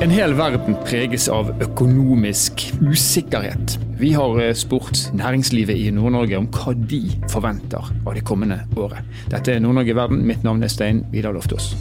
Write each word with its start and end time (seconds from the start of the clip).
En 0.00 0.08
hel 0.08 0.32
verden 0.32 0.78
preges 0.80 1.26
av 1.28 1.50
økonomisk 1.60 2.62
usikkerhet. 2.80 3.74
Vi 4.00 4.14
har 4.16 4.38
eh, 4.40 4.54
spurt 4.56 5.10
næringslivet 5.12 5.76
i 5.76 5.90
Nord-Norge 5.92 6.38
om 6.40 6.46
hva 6.54 6.72
de 6.72 7.02
forventer 7.28 7.84
av 7.84 8.16
det 8.16 8.22
kommende 8.24 8.62
året. 8.80 9.04
Dette 9.28 9.52
er 9.52 9.60
Nord-Norge 9.60 9.92
verden. 9.98 10.22
Mitt 10.24 10.40
navn 10.40 10.64
er 10.64 10.72
Stein 10.72 11.02
Vidar 11.12 11.36
Loftaas. 11.36 11.74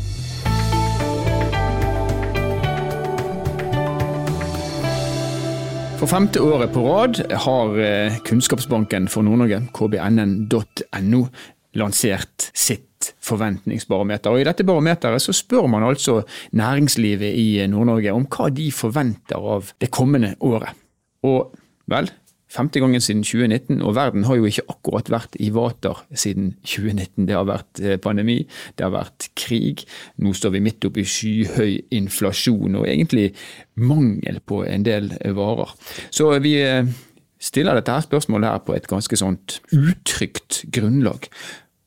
For 6.04 6.12
femte 6.12 6.44
året 6.44 6.76
på 6.76 6.84
rad 6.90 7.24
har 7.48 7.80
eh, 7.80 8.20
Kunnskapsbanken 8.28 9.08
for 9.08 9.24
Nord-Norge, 9.24 9.64
kbnn.no, 9.72 11.24
lansert 11.80 12.52
sitt 12.52 12.89
forventningsbarometer. 13.24 14.32
Og 14.32 14.42
I 14.42 14.48
dette 14.48 14.66
barometeret 14.68 15.24
så 15.24 15.36
spør 15.36 15.68
man 15.72 15.86
altså 15.88 16.22
næringslivet 16.58 17.36
i 17.40 17.68
Nord-Norge 17.72 18.16
om 18.16 18.28
hva 18.30 18.50
de 18.54 18.70
forventer 18.76 19.38
av 19.40 19.74
det 19.82 19.92
kommende 19.94 20.36
året. 20.46 20.76
Og 21.28 21.54
vel, 21.90 22.10
femte 22.50 22.82
gangen 22.82 23.02
siden 23.02 23.24
2019, 23.24 23.82
og 23.82 23.96
verden 23.96 24.24
har 24.26 24.40
jo 24.40 24.48
ikke 24.50 24.66
akkurat 24.74 25.12
vært 25.14 25.38
i 25.40 25.52
vater 25.54 26.00
siden 26.14 26.54
2019. 26.64 27.28
Det 27.30 27.36
har 27.38 27.46
vært 27.50 27.82
eh, 27.84 28.00
pandemi, 28.02 28.40
det 28.78 28.88
har 28.88 28.96
vært 28.96 29.30
krig, 29.38 29.86
nå 30.18 30.34
står 30.34 30.56
vi 30.56 30.64
midt 30.66 30.88
oppi 30.90 31.06
skyhøy 31.06 31.76
inflasjon 32.00 32.80
og 32.80 32.88
egentlig 32.90 33.30
mangel 33.78 34.42
på 34.42 34.64
en 34.66 34.86
del 34.88 35.12
varer. 35.38 35.76
Så 36.10 36.32
vi 36.44 36.58
eh, 36.64 36.90
stiller 37.40 37.78
dette 37.78 37.94
her 37.94 38.06
spørsmålet 38.06 38.50
her 38.50 38.64
på 38.66 38.76
et 38.76 38.90
ganske 38.90 39.20
sånt 39.20 39.60
utrygt 39.76 40.64
grunnlag. 40.74 41.30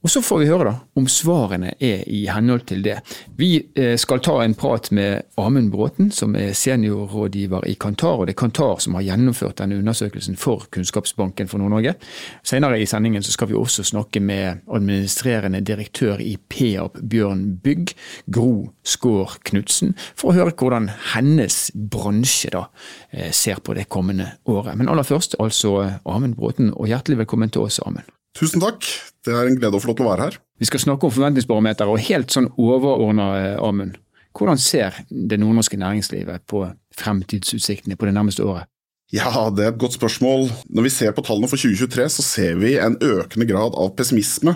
Og 0.03 0.11
Så 0.11 0.23
får 0.23 0.39
vi 0.39 0.47
høre 0.51 0.65
da 0.67 0.73
om 0.99 1.05
svarene 1.07 1.77
er 1.79 2.03
i 2.11 2.25
henhold 2.27 2.65
til 2.67 2.81
det. 2.83 2.97
Vi 3.39 3.53
eh, 3.79 3.95
skal 4.01 4.21
ta 4.21 4.41
en 4.43 4.55
prat 4.59 4.91
med 4.91 5.29
Amund 5.39 5.71
Bråten, 5.71 6.11
som 6.11 6.35
er 6.35 6.57
seniorrådgiver 6.59 7.69
i 7.71 7.77
Kantar. 7.79 8.19
og 8.19 8.27
Det 8.27 8.35
er 8.35 8.41
Kantar 8.41 8.81
som 8.83 8.97
har 8.99 9.05
gjennomført 9.07 9.61
denne 9.63 9.79
undersøkelsen 9.79 10.37
for 10.37 10.67
Kunnskapsbanken 10.75 11.49
for 11.49 11.63
Nord-Norge. 11.63 11.95
Senere 12.43 12.81
i 12.83 12.87
sendingen 12.87 13.23
skal 13.23 13.49
vi 13.49 13.55
også 13.55 13.85
snakke 13.87 14.21
med 14.21 14.65
administrerende 14.67 15.61
direktør 15.61 16.19
i 16.19 16.35
PAP 16.51 16.99
Bjørn 16.99 17.45
Bygg, 17.63 17.95
Gro 18.27 18.73
Skår 18.83 19.39
Knutsen, 19.47 19.95
for 20.19 20.33
å 20.33 20.39
høre 20.41 20.57
hvordan 20.59 20.91
hennes 21.13 21.69
bransje 21.75 22.51
da 22.51 22.65
eh, 23.13 23.31
ser 23.31 23.63
på 23.63 23.79
det 23.79 23.87
kommende 23.89 24.33
året. 24.51 24.75
Men 24.75 24.91
aller 24.91 25.07
først 25.07 25.39
altså 25.39 25.93
Amund 26.03 26.35
Bråten, 26.35 26.75
og 26.75 26.91
hjertelig 26.91 27.23
velkommen 27.23 27.55
til 27.55 27.69
oss, 27.69 27.79
Amund. 27.87 28.11
Tusen 28.39 28.63
takk, 28.65 28.87
det 29.27 29.35
er 29.37 29.49
en 29.49 29.59
glede 29.59 29.77
å 29.77 29.83
få 29.83 29.91
lov 29.91 29.99
til 29.99 30.07
å 30.07 30.13
være 30.15 30.27
her. 30.29 30.39
Vi 30.63 30.69
skal 30.69 30.81
snakke 30.81 31.09
om 31.09 31.13
forventningsbarometer, 31.13 31.91
og 31.91 32.01
helt 32.01 32.33
sånn 32.33 32.49
overordna, 32.57 33.29
eh, 33.41 33.61
Amund. 33.61 33.99
Hvordan 34.33 34.59
ser 34.59 34.97
det 35.11 35.39
nordnorske 35.41 35.77
næringslivet 35.77 36.47
på 36.49 36.65
fremtidsutsiktene 36.97 37.99
på 38.01 38.09
det 38.09 38.15
nærmeste 38.17 38.47
året? 38.47 38.69
Ja, 39.13 39.51
det 39.53 39.65
er 39.67 39.73
et 39.75 39.81
godt 39.81 39.99
spørsmål. 39.99 40.47
Når 40.73 40.87
vi 40.87 40.89
ser 40.95 41.13
på 41.13 41.21
tallene 41.21 41.49
for 41.51 41.61
2023, 41.61 42.09
så 42.09 42.25
ser 42.25 42.55
vi 42.57 42.79
en 42.81 42.97
økende 42.97 43.45
grad 43.45 43.77
av 43.77 43.93
pessimisme, 43.99 44.55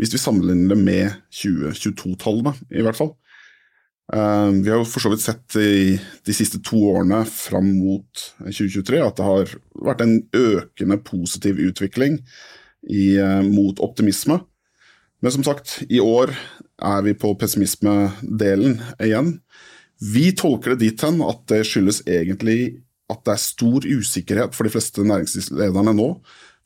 hvis 0.00 0.14
vi 0.14 0.20
sammenligner 0.22 0.72
det 0.72 0.78
med 0.80 1.18
2022-tallene, 1.28 2.54
i 2.72 2.86
hvert 2.86 2.96
fall. 2.96 3.12
Eh, 4.08 4.50
vi 4.64 4.70
har 4.70 4.80
jo 4.80 4.88
for 4.88 5.04
så 5.04 5.12
vidt 5.12 5.26
sett 5.26 5.58
i 5.60 5.98
de 6.24 6.32
siste 6.32 6.62
to 6.64 6.80
årene 6.94 7.20
fram 7.28 7.68
mot 7.82 8.22
2023 8.46 9.02
at 9.04 9.18
det 9.18 9.26
har 9.26 9.52
vært 9.84 10.00
en 10.00 10.14
økende 10.32 10.96
positiv 11.04 11.60
utvikling 11.60 12.22
i, 12.86 13.16
eh, 13.18 13.42
mot 13.42 13.80
optimisme. 13.80 14.40
Men 15.20 15.34
som 15.34 15.44
sagt, 15.44 15.82
i 15.90 16.00
år 16.00 16.34
er 16.78 17.02
vi 17.02 17.14
på 17.18 17.32
pessimismedelen 17.38 18.78
igjen. 19.02 19.40
Vi 19.98 20.30
tolker 20.32 20.76
det 20.76 20.84
dit 20.84 21.02
hen 21.02 21.22
at 21.26 21.42
det 21.50 21.64
skyldes 21.66 22.04
egentlig 22.06 22.84
at 23.10 23.24
det 23.24 23.34
er 23.34 23.42
stor 23.42 23.86
usikkerhet 23.88 24.54
for 24.54 24.68
de 24.68 24.72
fleste 24.72 25.02
næringslivslederne 25.02 25.94
nå 25.96 26.08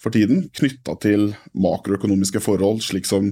for 0.02 0.12
tiden, 0.12 0.48
knytta 0.50 0.96
til 1.00 1.28
makroøkonomiske 1.54 2.42
forhold, 2.42 2.82
slik 2.84 3.06
som 3.08 3.30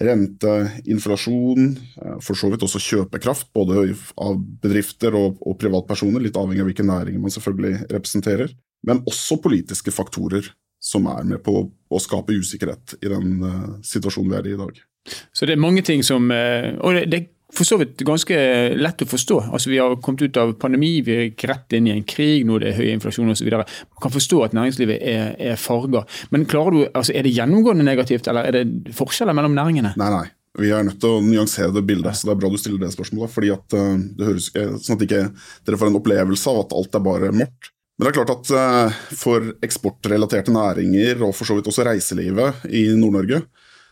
rente, 0.00 0.54
inflasjon, 0.86 1.74
eh, 1.76 2.18
for 2.24 2.38
så 2.38 2.50
vidt 2.50 2.64
også 2.64 2.80
kjøpekraft, 2.82 3.50
både 3.54 3.94
av 4.16 4.38
bedrifter 4.62 5.14
og, 5.18 5.38
og 5.42 5.58
privatpersoner, 5.60 6.22
litt 6.22 6.38
avhengig 6.38 6.62
av 6.62 6.70
hvilke 6.70 6.86
næringer 6.86 7.22
man 7.22 7.34
selvfølgelig 7.34 7.90
representerer, 7.90 8.54
men 8.86 9.02
også 9.10 9.40
politiske 9.42 9.92
faktorer 9.94 10.48
som 10.80 11.08
er 11.10 11.26
med 11.26 11.42
på 11.44 11.62
å 11.68 12.02
skape 12.02 12.36
usikkerhet 12.36 12.98
i 13.02 13.10
den 13.10 13.40
uh, 13.42 13.78
situasjonen 13.84 14.30
vi 14.32 14.38
er 14.38 14.50
i 14.50 14.54
i 14.54 14.60
dag. 14.60 14.84
Så 15.32 15.48
det 15.48 15.56
er 15.56 15.62
mange 15.62 15.82
ting 15.86 16.02
som 16.04 16.28
uh, 16.30 16.74
Og 16.84 16.94
det, 16.94 17.04
det 17.08 17.20
er 17.22 17.28
for 17.54 17.64
så 17.64 17.78
vidt 17.80 18.02
ganske 18.04 18.36
lett 18.76 19.02
å 19.02 19.08
forstå. 19.08 19.38
Altså 19.56 19.70
Vi 19.70 19.78
har 19.80 19.94
kommet 20.04 20.26
ut 20.26 20.36
av 20.40 20.52
pandemi, 20.60 20.98
vi 21.04 21.14
er 21.16 21.46
rett 21.48 21.72
inn 21.76 21.88
i 21.88 21.94
en 21.94 22.04
krig, 22.04 22.44
nå 22.46 22.58
det 22.60 22.72
er 22.72 22.80
høy 22.80 22.90
inflasjon 22.92 23.32
osv. 23.32 23.48
Man 23.48 24.02
kan 24.02 24.12
forstå 24.12 24.42
at 24.44 24.56
næringslivet 24.56 24.98
er, 25.00 25.30
er 25.52 25.60
farga. 25.60 26.04
Men 26.34 26.44
klarer 26.50 26.76
du, 26.76 26.82
altså 26.92 27.14
er 27.16 27.24
det 27.24 27.32
gjennomgående 27.36 27.86
negativt, 27.88 28.28
eller 28.28 28.50
er 28.50 28.58
det 28.58 28.92
forskjeller 28.96 29.36
mellom 29.36 29.56
næringene? 29.56 29.94
Nei, 30.00 30.10
nei. 30.12 30.26
Vi 30.58 30.72
er 30.74 30.84
nødt 30.84 30.98
til 31.00 31.14
å 31.14 31.22
nyansere 31.22 31.72
det 31.72 31.84
bildet, 31.86 32.18
så 32.18 32.28
det 32.28 32.34
er 32.34 32.40
bra 32.42 32.50
du 32.50 32.58
stiller 32.60 32.82
det 32.82 32.92
spørsmålet. 32.92 33.32
fordi 33.32 33.52
at 33.54 33.76
uh, 33.78 33.96
det 33.96 34.28
høres, 34.28 34.50
Sånn 34.52 34.98
at 34.98 35.04
ikke 35.06 35.24
dere 35.64 35.80
får 35.80 35.92
en 35.92 35.98
opplevelse 36.00 36.52
av 36.52 36.64
at 36.66 36.74
alt 36.76 36.98
er 36.98 37.04
bare 37.04 37.32
mørkt. 37.32 37.72
Men 37.98 38.06
det 38.06 38.12
er 38.12 38.16
klart 38.20 38.30
at 38.30 38.50
uh, 38.54 38.98
for 39.18 39.48
eksportrelaterte 39.66 40.54
næringer, 40.54 41.18
og 41.26 41.34
for 41.34 41.48
så 41.48 41.56
vidt 41.58 41.66
også 41.70 41.86
reiselivet 41.88 42.68
i 42.70 42.84
Nord-Norge, 42.94 43.42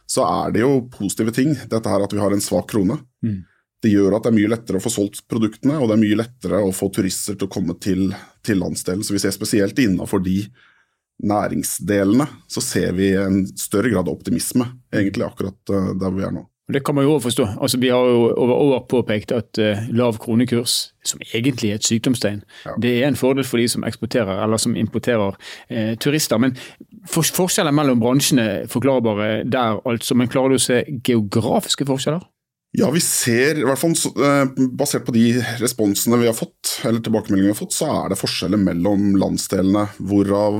så 0.06 0.22
er 0.22 0.55
det 0.55 0.62
jo 0.62 0.84
positive 0.93 1.34
ting. 1.34 1.56
Dette 1.67 1.91
her 1.91 2.05
at 2.05 2.15
vi 2.15 2.22
har 2.22 2.34
en 2.34 2.43
svak 2.43 2.69
krone. 2.71 3.00
Mm. 3.27 3.41
Det 3.83 3.91
gjør 3.91 4.15
at 4.17 4.25
det 4.25 4.31
er 4.31 4.37
mye 4.39 4.53
lettere 4.55 4.78
å 4.78 4.84
få 4.84 4.93
solgt 4.94 5.25
produktene, 5.31 5.81
og 5.81 5.91
det 5.91 5.97
er 5.97 6.05
mye 6.05 6.21
lettere 6.22 6.62
å 6.62 6.71
få 6.75 6.89
turister 6.94 7.34
til 7.34 7.49
å 7.49 7.53
komme 7.53 7.75
til, 7.83 8.09
til 8.47 8.62
landsdelen. 8.62 9.03
Så 9.03 9.17
vi 9.17 9.22
ser 9.22 9.34
spesielt 9.34 9.78
innenfor 9.83 10.23
de 10.23 10.38
næringsdelene, 11.27 12.28
så 12.47 12.62
ser 12.62 12.94
vi 12.94 13.11
en 13.19 13.43
større 13.59 13.91
grad 13.91 14.06
av 14.06 14.15
optimisme, 14.15 14.69
egentlig 14.94 15.27
akkurat 15.27 15.75
uh, 15.75 15.91
der 15.99 16.15
vi 16.15 16.28
er 16.28 16.38
nå. 16.38 16.47
Det 16.72 16.82
kan 16.84 16.94
man 16.94 17.04
jo 17.04 17.12
også 17.15 17.28
forstå. 17.28 17.44
Altså, 17.62 17.78
vi 17.78 17.88
har 17.94 18.09
jo 18.10 18.31
over 18.34 18.54
år 18.54 18.87
påpekt 18.91 19.31
at 19.32 19.59
uh, 19.62 19.84
lav 19.94 20.19
kronekurs, 20.19 20.91
som 21.06 21.21
egentlig 21.34 21.71
er 21.71 21.78
et 21.78 21.87
sykdomstegn, 21.87 22.41
ja. 22.65 22.72
det 22.82 22.94
er 22.97 23.06
en 23.06 23.19
fordel 23.19 23.44
for 23.47 23.62
de 23.62 23.69
som 23.71 23.84
eksporterer 23.87 24.43
eller 24.43 24.59
som 24.59 24.75
importerer 24.75 25.37
uh, 25.38 25.93
turister. 26.03 26.41
Men 26.43 26.56
for, 27.06 27.22
forskjeller 27.22 27.71
mellom 27.71 28.03
bransjene 28.03 28.65
forklarbare 28.72 29.44
der, 29.47 29.78
altså. 29.87 30.19
Men 30.19 30.31
klarer 30.32 30.56
du 30.56 30.59
å 30.59 30.65
se 30.65 30.81
geografiske 31.06 31.87
forskjeller? 31.87 32.25
Ja, 32.76 32.88
vi 32.91 33.00
ser, 33.00 33.60
i 33.60 33.65
hvert 33.65 33.78
fall 33.78 33.94
uh, 34.19 34.66
basert 34.75 35.06
på 35.06 35.15
de 35.15 35.37
responsene 35.62 36.19
vi 36.19 36.26
har 36.26 36.34
fått, 36.34 36.81
eller 36.82 36.99
tilbakemeldingene 36.99 37.53
vi 37.53 37.55
har 37.55 37.60
fått, 37.60 37.76
så 37.78 37.93
er 37.93 38.10
det 38.10 38.19
forskjeller 38.19 38.59
mellom 38.59 39.12
landsdelene. 39.22 39.87
Hvorav 40.03 40.59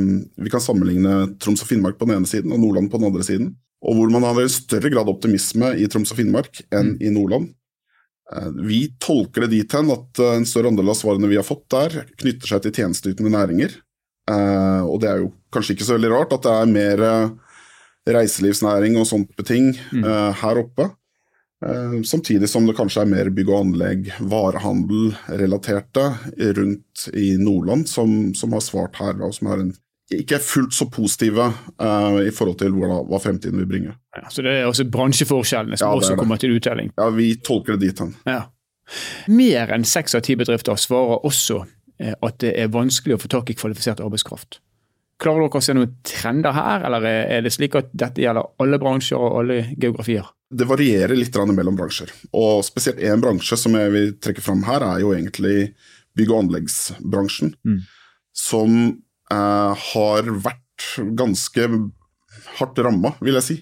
vi 0.00 0.54
kan 0.54 0.64
sammenligne 0.64 1.36
Troms 1.36 1.60
og 1.60 1.68
Finnmark 1.68 2.00
på 2.00 2.08
den 2.08 2.22
ene 2.22 2.30
siden 2.30 2.56
og 2.56 2.64
Nordland 2.64 2.88
på 2.88 3.02
den 3.02 3.12
andre 3.12 3.28
siden 3.28 3.52
og 3.82 3.98
hvor 3.98 4.12
man 4.14 4.24
hadde 4.28 4.46
en 4.46 4.54
større 4.54 4.92
grad 4.92 5.10
optimisme 5.10 5.72
i 5.80 5.88
Troms 5.90 6.14
og 6.14 6.20
Finnmark 6.20 6.62
enn 6.70 6.94
mm. 6.94 7.02
i 7.02 7.10
Nordland. 7.14 7.50
Eh, 8.32 8.50
vi 8.62 8.82
tolker 9.02 9.46
det 9.46 9.52
dit 9.56 9.76
hen 9.76 9.90
at 9.92 10.22
eh, 10.22 10.36
en 10.38 10.48
større 10.48 10.72
andel 10.72 10.92
av 10.92 10.98
svarene 10.98 11.30
vi 11.30 11.38
har 11.38 11.46
fått 11.46 11.66
der, 11.74 12.02
knytter 12.22 12.54
seg 12.54 12.64
til 12.64 12.76
tjenesteytende 12.78 13.32
næringer. 13.34 13.74
Eh, 14.30 14.82
og 14.86 15.02
det 15.02 15.10
er 15.10 15.22
jo 15.24 15.32
kanskje 15.54 15.76
ikke 15.76 15.88
så 15.88 15.98
veldig 15.98 16.12
rart 16.14 16.34
at 16.36 16.46
det 16.46 16.56
er 16.56 16.74
mer 16.78 17.04
reiselivsnæring 18.12 18.96
og 18.98 19.06
sånt 19.06 19.30
beting 19.38 19.72
mm. 19.92 20.06
her 20.40 20.58
oppe. 20.58 20.88
Samtidig 22.08 22.48
som 22.50 22.64
det 22.66 22.74
kanskje 22.74 23.04
er 23.04 23.10
mer 23.12 23.28
bygg 23.30 23.52
og 23.52 23.60
anlegg, 23.60 24.08
varehandel 24.26 25.12
relaterte 25.38 26.08
rundt 26.56 27.04
i 27.14 27.36
Nordland 27.38 27.86
som, 27.86 28.32
som 28.34 28.56
har 28.56 28.64
svart 28.66 28.98
her, 28.98 29.20
og 29.22 29.36
som 29.36 29.52
har 29.52 29.62
en 29.62 29.70
ikke 30.20 30.36
er 30.38 30.44
fullt 30.44 30.74
så 30.76 30.86
positive 30.92 31.48
uh, 31.82 32.18
i 32.22 32.32
forhold 32.34 32.58
til 32.60 32.74
hva, 32.76 33.02
hva, 33.08 33.20
fremtiden 33.22 33.60
vil 33.62 33.68
bringe. 33.70 33.94
Ja, 34.16 34.26
så 34.32 34.44
det 34.44 34.56
er 34.60 34.66
også 34.68 34.86
bransjeforskjellene 34.92 35.78
som 35.80 35.92
ja, 35.92 36.00
også 36.00 36.16
kommer 36.20 36.40
til 36.40 36.56
uttelling? 36.56 36.92
Ja, 36.98 37.08
vi 37.14 37.32
tolker 37.44 37.76
det 37.76 37.88
dit 37.88 38.02
hen. 38.02 38.16
Ja. 38.28 38.42
Mer 39.32 39.72
enn 39.72 39.86
seks 39.88 40.16
av 40.18 40.24
ti 40.26 40.36
bedrifter 40.38 40.76
svarer 40.80 41.24
også 41.24 41.62
eh, 42.02 42.12
at 42.14 42.42
det 42.42 42.52
er 42.60 42.72
vanskelig 42.74 43.16
å 43.16 43.22
få 43.22 43.30
tak 43.32 43.52
i 43.52 43.56
kvalifisert 43.56 44.02
arbeidskraft. 44.04 44.60
Klarer 45.22 45.44
dere 45.44 45.60
å 45.60 45.62
se 45.62 45.74
noen 45.76 45.94
trender 46.06 46.54
her, 46.56 46.84
eller 46.88 47.06
er 47.06 47.44
det 47.44 47.52
slik 47.54 47.76
at 47.78 47.92
dette 47.94 48.24
gjelder 48.24 48.48
alle 48.62 48.78
bransjer 48.82 49.20
og 49.22 49.38
alle 49.42 49.60
geografier? 49.76 50.26
Det 50.52 50.66
varierer 50.68 51.14
litt 51.16 51.36
mellom 51.38 51.78
bransjer. 51.78 52.10
Og 52.36 52.64
spesielt 52.66 53.00
én 53.00 53.22
bransje 53.22 53.56
som 53.56 53.76
jeg 53.78 53.92
vil 53.94 54.14
trekke 54.20 54.42
fram 54.44 54.64
her, 54.66 54.82
er 54.82 55.00
jo 55.04 55.12
egentlig 55.14 55.72
bygg- 56.18 56.32
og 56.32 56.42
anleggsbransjen. 56.42 57.54
Mm. 57.64 57.78
Som 58.34 58.74
har 59.32 60.30
vært 60.44 60.88
ganske 61.18 61.68
hardt 62.58 62.80
ramma, 62.84 63.14
vil 63.22 63.38
jeg 63.38 63.46
si. 63.46 63.58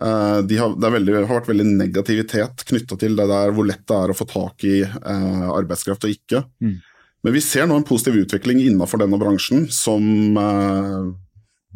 Uh, 0.00 0.40
de 0.48 0.56
har, 0.56 0.72
det 0.80 0.90
veldig, 0.94 1.14
har, 1.18 1.34
vært 1.34 1.50
veldig 1.50 1.66
negativitet 1.74 2.64
knytta 2.70 2.96
til 3.00 3.18
det 3.18 3.26
der 3.28 3.52
hvor 3.52 3.66
lett 3.68 3.82
det 3.90 3.98
er 3.98 4.12
å 4.12 4.16
få 4.16 4.24
tak 4.30 4.64
i 4.64 4.78
eh, 4.80 5.48
arbeidskraft 5.50 6.06
og 6.08 6.14
ikke. 6.14 6.40
Mm. 6.64 6.78
Men 7.26 7.36
vi 7.36 7.42
ser 7.44 7.68
nå 7.68 7.76
en 7.76 7.84
positiv 7.84 8.16
utvikling 8.22 8.62
innenfor 8.62 9.02
denne 9.02 9.18
bransjen 9.20 9.66
som, 9.68 10.00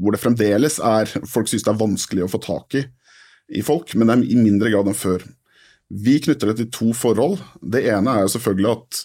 hvor 0.00 0.14
det 0.14 0.20
fremdeles 0.22 0.78
er 0.80 1.10
Folk 1.28 1.50
syns 1.50 1.66
det 1.66 1.74
er 1.74 1.82
vanskelig 1.82 2.24
å 2.24 2.30
få 2.32 2.40
tak 2.40 2.78
i, 2.80 2.84
i 3.52 3.60
folk, 3.66 3.92
men 3.92 4.08
det 4.08 4.14
er 4.14 4.24
i 4.24 4.38
mindre 4.40 4.72
grad 4.72 4.88
enn 4.88 4.96
før. 4.96 5.26
Vi 5.92 6.16
knytter 6.24 6.48
det 6.48 6.56
til 6.62 6.70
to 6.72 6.88
forhold. 6.96 7.44
Det 7.60 7.84
ene 7.92 8.16
er 8.22 8.32
selvfølgelig 8.32 8.72
at 8.72 9.04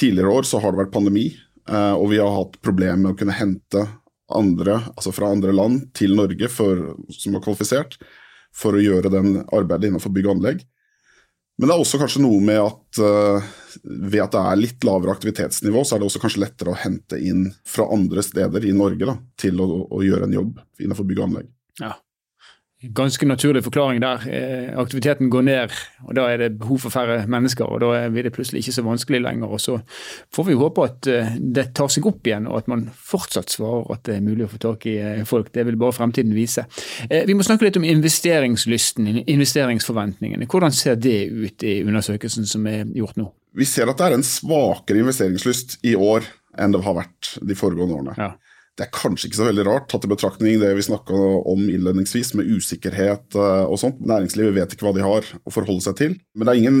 Tidligere 0.00 0.32
år 0.32 0.46
så 0.48 0.60
har 0.62 0.72
det 0.72 0.80
vært 0.84 0.94
pandemi, 0.94 1.26
eh, 1.28 1.49
og 1.70 2.08
vi 2.10 2.18
har 2.18 2.32
hatt 2.34 2.56
problemer 2.64 2.98
med 2.98 3.12
å 3.12 3.18
kunne 3.20 3.36
hente 3.36 3.84
andre, 4.34 4.80
altså 4.94 5.12
fra 5.14 5.30
andre 5.30 5.52
land 5.54 5.84
til 5.96 6.16
Norge 6.18 6.48
for, 6.50 6.94
som 7.14 7.36
er 7.36 7.44
kvalifisert 7.44 7.96
for 8.54 8.74
å 8.74 8.82
gjøre 8.82 9.12
den 9.12 9.40
arbeidet 9.54 9.90
innenfor 9.90 10.12
bygg 10.14 10.28
og 10.28 10.36
anlegg. 10.38 10.64
Men 11.60 11.68
det 11.68 11.74
er 11.74 11.82
også 11.82 11.98
kanskje 12.00 12.22
noe 12.24 12.40
med 12.40 12.58
at 12.62 13.00
uh, 13.04 13.48
ved 13.84 14.22
at 14.24 14.32
det 14.32 14.42
er 14.42 14.60
litt 14.62 14.86
lavere 14.86 15.12
aktivitetsnivå, 15.12 15.82
så 15.84 15.96
er 15.96 16.00
det 16.00 16.08
også 16.08 16.22
kanskje 16.22 16.40
lettere 16.46 16.72
å 16.72 16.78
hente 16.80 17.18
inn 17.20 17.50
fra 17.68 17.84
andre 17.92 18.24
steder 18.24 18.64
i 18.64 18.72
Norge 18.76 19.10
da, 19.10 19.18
til 19.40 19.60
å, 19.60 19.66
å 19.92 20.00
gjøre 20.04 20.28
en 20.28 20.38
jobb 20.38 20.62
innenfor 20.80 21.08
bygg 21.10 21.20
og 21.20 21.26
anlegg. 21.28 21.50
Ja, 21.82 21.92
ganske 22.82 23.26
naturlig 23.26 23.62
forklaring 23.64 24.00
der. 24.00 24.22
Eh, 24.28 24.78
aktiviteten 24.80 25.30
går 25.30 25.42
ned, 25.42 25.74
og 26.06 26.14
da 26.16 26.26
er 26.30 26.38
det 26.38 26.58
behov 26.58 26.78
for 26.80 26.90
færre 26.90 27.26
mennesker. 27.28 27.64
og 27.64 27.80
Da 27.80 28.08
blir 28.08 28.22
det 28.22 28.32
plutselig 28.32 28.62
ikke 28.62 28.72
så 28.72 28.82
vanskelig 28.82 29.20
lenger. 29.20 29.46
og 29.46 29.60
Så 29.60 29.80
får 30.32 30.46
vi 30.46 30.54
håpe 30.54 30.84
at 30.84 31.06
eh, 31.06 31.36
det 31.38 31.74
tar 31.74 31.88
seg 31.88 32.06
opp 32.06 32.26
igjen, 32.26 32.46
og 32.46 32.56
at 32.56 32.68
man 32.68 32.90
fortsatt 32.94 33.50
svarer 33.50 33.92
at 33.92 34.04
det 34.04 34.16
er 34.16 34.24
mulig 34.24 34.46
å 34.46 34.52
få 34.52 34.58
tak 34.58 34.86
i 34.86 34.96
eh, 34.96 35.24
folk. 35.24 35.52
Det 35.52 35.66
vil 35.66 35.76
bare 35.76 35.92
fremtiden 35.92 36.34
vise. 36.34 36.64
Vi 37.10 37.34
må 37.34 37.44
snakke 37.44 37.66
litt 37.66 37.76
om 37.76 37.84
investeringslysten, 37.84 39.24
investeringsforventningene. 39.26 40.48
Hvordan 40.48 40.72
ser 40.72 40.96
det 40.96 41.28
ut 41.28 41.62
i 41.62 41.82
undersøkelsen 41.84 42.46
som 42.46 42.66
er 42.66 42.86
gjort 42.96 43.16
nå? 43.20 43.30
Vi 43.52 43.66
ser 43.66 43.90
at 43.90 43.98
det 43.98 44.06
er 44.06 44.14
en 44.16 44.24
svakere 44.24 45.02
investeringslyst 45.02 45.80
i 45.84 45.96
år 45.98 46.24
enn 46.58 46.72
det 46.72 46.82
har 46.84 46.96
vært 46.96 47.34
de 47.46 47.56
foregående 47.58 47.98
årene. 47.98 48.14
Ja. 48.16 48.32
Det 48.80 48.86
er 48.86 48.96
kanskje 48.96 49.28
ikke 49.28 49.36
så 49.36 49.44
veldig 49.44 49.64
rart, 49.66 49.90
tatt 49.92 50.06
i 50.06 50.08
betraktning 50.08 50.54
det 50.62 50.70
vi 50.72 50.82
snakka 50.86 51.16
om 51.50 51.66
innledningsvis, 51.68 52.30
med 52.38 52.48
usikkerhet 52.48 53.36
eh, 53.36 53.64
og 53.68 53.76
sånt. 53.82 53.98
Næringslivet 54.00 54.54
vet 54.56 54.72
ikke 54.72 54.86
hva 54.86 54.94
de 54.96 55.02
har 55.04 55.26
å 55.44 55.52
forholde 55.52 55.84
seg 55.84 55.98
til. 55.98 56.14
Men 56.32 56.48
det 56.48 56.54
er 56.54 56.60
ingen, 56.62 56.78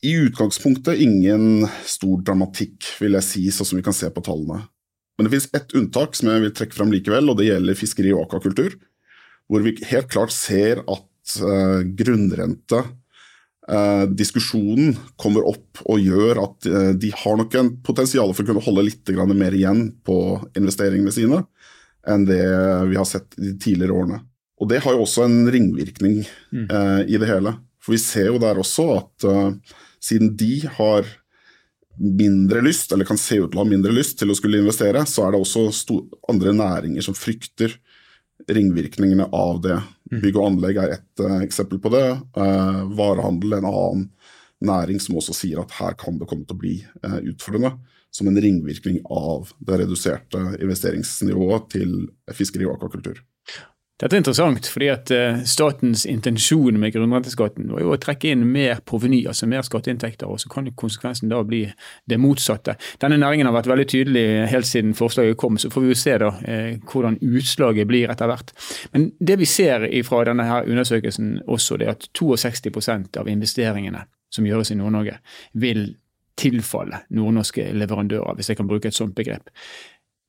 i 0.00 0.14
utgangspunktet 0.24 1.02
ingen 1.04 1.66
stor 1.84 2.22
dramatikk, 2.24 2.88
vil 2.96 3.18
jeg 3.18 3.28
si, 3.28 3.44
sånn 3.52 3.68
som 3.68 3.80
vi 3.82 3.84
kan 3.84 3.96
se 3.96 4.08
på 4.08 4.24
tallene. 4.24 4.62
Men 5.18 5.28
det 5.28 5.34
finnes 5.34 5.50
ett 5.60 5.76
unntak 5.76 6.16
som 6.16 6.32
jeg 6.32 6.46
vil 6.46 6.56
trekke 6.56 6.78
fram 6.78 6.96
likevel, 6.96 7.28
og 7.28 7.36
det 7.36 7.50
gjelder 7.50 7.76
fiskeri 7.76 8.16
og 8.16 8.24
akvakultur. 8.24 8.78
Hvor 9.52 9.68
vi 9.68 9.76
helt 9.92 10.08
klart 10.08 10.32
ser 10.32 10.80
at 10.80 11.36
uh, 11.44 11.84
grunnrente 11.84 12.80
eh, 13.68 14.04
diskusjonen 14.10 14.94
kommer 15.20 15.46
opp 15.48 15.82
og 15.84 16.02
gjør 16.02 16.42
at 16.42 16.68
eh, 16.70 16.92
de 17.00 17.12
har 17.14 17.40
nok 17.40 17.56
en 17.60 17.72
potensial 17.86 18.34
for 18.34 18.44
å 18.44 18.52
kunne 18.52 18.64
holde 18.64 18.86
litt 18.90 19.14
mer 19.34 19.56
igjen 19.56 19.86
på 20.04 20.18
investeringene 20.56 21.14
sine 21.14 21.44
enn 22.04 22.26
det 22.28 22.44
vi 22.90 22.98
har 22.98 23.06
sett 23.08 23.32
de 23.40 23.54
tidligere 23.56 23.96
årene. 23.96 24.18
Og 24.60 24.68
Det 24.68 24.82
har 24.84 24.94
jo 24.94 25.04
også 25.04 25.24
en 25.24 25.38
ringvirkning 25.50 26.22
mm. 26.52 26.66
eh, 26.68 27.00
i 27.14 27.20
det 27.20 27.28
hele. 27.28 27.56
For 27.84 27.96
vi 27.96 28.00
ser 28.00 28.30
jo 28.30 28.40
der 28.40 28.60
også 28.60 28.84
at 28.94 29.26
uh, 29.28 29.76
siden 30.00 30.30
de 30.40 30.62
har 30.78 31.04
mindre 32.00 32.62
lyst, 32.64 32.92
eller 32.92 33.06
kan 33.06 33.20
se 33.20 33.36
ut 33.38 33.50
til 33.52 33.60
å 33.60 33.62
ha 33.62 33.68
mindre 33.68 33.92
lyst 33.94 34.16
til 34.18 34.32
å 34.32 34.36
skulle 34.38 34.62
investere, 34.62 35.04
så 35.06 35.26
er 35.26 35.34
det 35.34 35.42
også 35.44 35.98
andre 36.32 36.54
næringer 36.56 37.04
som 37.04 37.16
frykter 37.16 37.76
ringvirkningene 38.48 39.28
av 39.32 39.60
det. 39.64 39.78
Mm. 40.12 40.20
Bygg 40.22 40.38
og 40.38 40.46
anlegg 40.48 40.80
er 40.82 40.96
ett 40.98 41.22
uh, 41.22 41.40
eksempel 41.44 41.80
på 41.82 41.92
det. 41.94 42.06
Uh, 42.36 42.84
varehandel 42.96 43.58
en 43.58 43.68
annen 43.70 44.08
næring 44.64 45.00
som 45.02 45.18
også 45.18 45.34
sier 45.36 45.60
at 45.62 45.74
her 45.78 45.96
kan 46.00 46.18
det 46.20 46.28
komme 46.30 46.46
til 46.48 46.56
å 46.56 46.62
bli 46.62 46.74
uh, 47.04 47.20
utfordrende. 47.22 47.74
Som 48.14 48.30
en 48.30 48.38
ringvirkning 48.38 49.00
av 49.10 49.50
det 49.58 49.80
reduserte 49.80 50.42
investeringsnivået 50.62 51.70
til 51.74 51.96
fiskeri 52.36 52.68
og 52.68 52.76
akvakultur. 52.76 53.18
Dette 53.94 54.16
er 54.16 54.24
interessant, 54.24 54.66
fordi 54.66 54.88
at 54.90 55.10
eh, 55.14 55.36
statens 55.46 56.02
intensjon 56.10 56.80
med 56.82 56.90
grunnrenteskatten 56.96 57.68
var 57.70 57.84
jo 57.84 57.92
å 57.94 57.98
trekke 58.02 58.32
inn 58.34 58.42
mer 58.50 58.80
proveny, 58.82 59.20
altså 59.30 59.46
mer 59.46 59.62
skatteinntekter, 59.62 60.26
og 60.26 60.40
så 60.42 60.50
kan 60.50 60.66
konsekvensen 60.74 61.30
da 61.30 61.38
bli 61.46 61.60
det 62.10 62.18
motsatte. 62.18 62.74
Denne 63.02 63.20
næringen 63.22 63.46
har 63.46 63.54
vært 63.54 63.70
veldig 63.70 63.86
tydelig 63.92 64.26
helt 64.50 64.66
siden 64.66 64.96
forslaget 64.98 65.38
kom, 65.38 65.60
så 65.62 65.70
får 65.70 65.86
vi 65.86 65.92
jo 65.92 66.00
se 66.00 66.18
da 66.24 66.32
eh, 66.42 66.72
hvordan 66.90 67.20
utslaget 67.22 67.86
blir 67.86 68.10
etter 68.10 68.32
hvert. 68.32 68.50
Men 68.96 69.12
det 69.22 69.38
vi 69.38 69.46
ser 69.46 69.86
fra 70.10 70.24
denne 70.26 70.48
her 70.50 70.66
undersøkelsen 70.66 71.36
også, 71.46 71.78
det 71.78 71.86
er 71.86 71.94
at 71.94 72.08
62% 72.18 73.22
av 73.22 73.30
investeringene 73.30 74.08
som 74.34 74.50
gjøres 74.50 74.74
i 74.74 74.80
Nord-Norge, 74.80 75.20
vil 75.54 75.86
tilfalle 76.34 77.04
nordnorske 77.14 77.68
leverandører, 77.78 78.34
hvis 78.34 78.50
jeg 78.50 78.58
kan 78.58 78.66
bruke 78.66 78.90
et 78.90 78.96
sånt 78.96 79.14
begrep. 79.14 79.52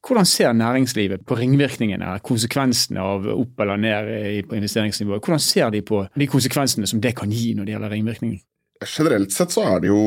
Hvordan 0.06 0.28
ser 0.30 0.54
næringslivet 0.54 1.24
på 1.26 1.38
ringvirkningene, 1.40 2.20
konsekvensene 2.26 3.02
av 3.02 3.26
opp 3.32 3.62
eller 3.64 3.80
ned 3.82 4.10
på 4.50 4.58
investeringsnivået? 4.60 5.24
Hvordan 5.26 5.42
ser 5.42 5.72
de 5.74 5.82
på 5.86 6.04
de 6.14 6.28
konsekvensene 6.30 6.90
som 6.90 7.02
det 7.02 7.16
kan 7.18 7.32
gi 7.34 7.56
når 7.58 7.66
det 7.66 7.74
gjelder 7.76 7.96
ringvirkninger? 7.96 8.44
Generelt 8.86 9.34
sett 9.34 9.56
så 9.56 9.66
er 9.72 9.82
det 9.86 9.94
jo 9.94 10.04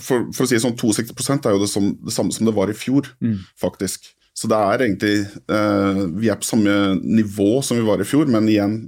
For, 0.00 0.28
for 0.32 0.44
å 0.44 0.48
si 0.48 0.54
det 0.54 0.62
sånn, 0.62 0.76
62 0.78 1.48
er 1.50 1.52
jo 1.52 1.60
det, 1.60 1.68
som, 1.68 1.88
det, 2.06 2.12
samme 2.14 2.32
som 2.32 2.46
det 2.46 2.54
var 2.56 2.70
i 2.70 2.76
fjor, 2.76 3.10
mm. 3.20 3.34
faktisk. 3.60 4.06
Så 4.32 4.48
det 4.48 4.56
er 4.56 4.84
egentlig 4.86 5.16
eh, 5.26 5.98
Vi 6.22 6.30
er 6.32 6.38
på 6.40 6.48
samme 6.48 6.76
nivå 7.02 7.58
som 7.66 7.76
vi 7.76 7.84
var 7.84 8.00
i 8.00 8.06
fjor, 8.08 8.30
men 8.32 8.48
igjen 8.48 8.78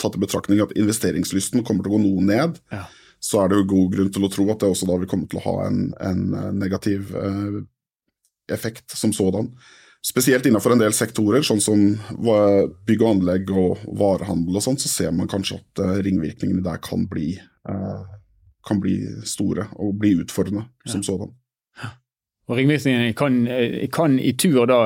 tatt 0.00 0.16
i 0.16 0.22
betraktning 0.22 0.62
at 0.64 0.72
investeringslysten 0.78 1.66
kommer 1.66 1.84
til 1.84 1.92
å 1.92 1.98
gå 1.98 2.00
noe 2.06 2.24
ned. 2.24 2.56
Ja. 2.72 2.86
Så 3.20 3.42
er 3.42 3.50
det 3.50 3.58
jo 3.58 3.68
god 3.74 3.92
grunn 3.92 4.08
til 4.14 4.24
å 4.24 4.30
tro 4.32 4.46
at 4.54 4.62
det 4.62 4.70
også 4.72 4.88
da 4.88 4.96
vil 5.02 5.10
komme 5.10 5.28
til 5.28 5.42
å 5.42 5.44
ha 5.44 5.56
en, 5.66 5.90
en 6.00 6.56
negativ 6.56 7.12
eh, 7.12 7.60
effekt 8.50 8.96
som 8.96 9.12
sådan. 9.12 9.52
Spesielt 10.00 10.46
innenfor 10.46 10.72
en 10.72 10.80
del 10.80 10.94
sektorer, 10.96 11.44
sånn 11.44 11.60
som 11.60 11.80
bygg 12.88 13.02
og 13.02 13.10
anlegg 13.10 13.50
og 13.52 13.82
varehandel 14.00 14.56
og 14.56 14.64
sånn, 14.64 14.78
så 14.80 14.88
ser 14.88 15.12
man 15.12 15.28
kanskje 15.28 15.58
at 15.60 15.82
eh, 15.84 15.98
ringvirkningene 16.06 16.64
der 16.64 16.80
kan 16.80 17.04
bli, 17.10 17.34
eh, 17.36 18.00
kan 18.64 18.80
bli 18.80 18.96
store 19.28 19.68
og 19.76 19.98
bli 20.00 20.14
utfordrende 20.22 20.64
som 20.88 21.04
sådan. 21.04 21.34
Og 22.50 22.56
Ringvirkningene 22.56 23.12
kan, 23.14 23.46
eh, 23.46 23.88
kan, 23.92 24.16
i 24.18 24.32
tur 24.32 24.64
da 24.66 24.80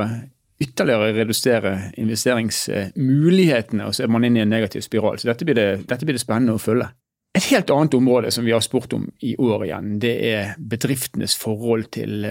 ytterligere 0.60 1.14
redusere 1.14 1.92
investeringsmulighetene, 1.96 3.86
og 3.86 3.94
så 3.94 4.04
er 4.04 4.12
man 4.12 4.26
inne 4.26 4.42
i 4.42 4.42
en 4.42 4.50
negativ 4.50 4.82
spiral. 4.82 5.18
Så 5.18 5.30
dette 5.30 5.46
blir, 5.46 5.54
det, 5.54 5.86
dette 5.86 6.04
blir 6.04 6.18
det 6.18 6.24
spennende 6.24 6.58
å 6.58 6.62
følge. 6.62 6.90
Et 7.34 7.48
helt 7.50 7.70
annet 7.70 7.94
område 7.94 8.34
som 8.34 8.44
vi 8.46 8.52
har 8.54 8.62
spurt 8.62 8.92
om 8.94 9.08
i 9.22 9.36
år 9.38 9.64
igjen, 9.66 9.96
det 10.02 10.14
er 10.26 10.52
bedriftenes 10.58 11.34
forhold 11.38 11.88
til 11.94 12.26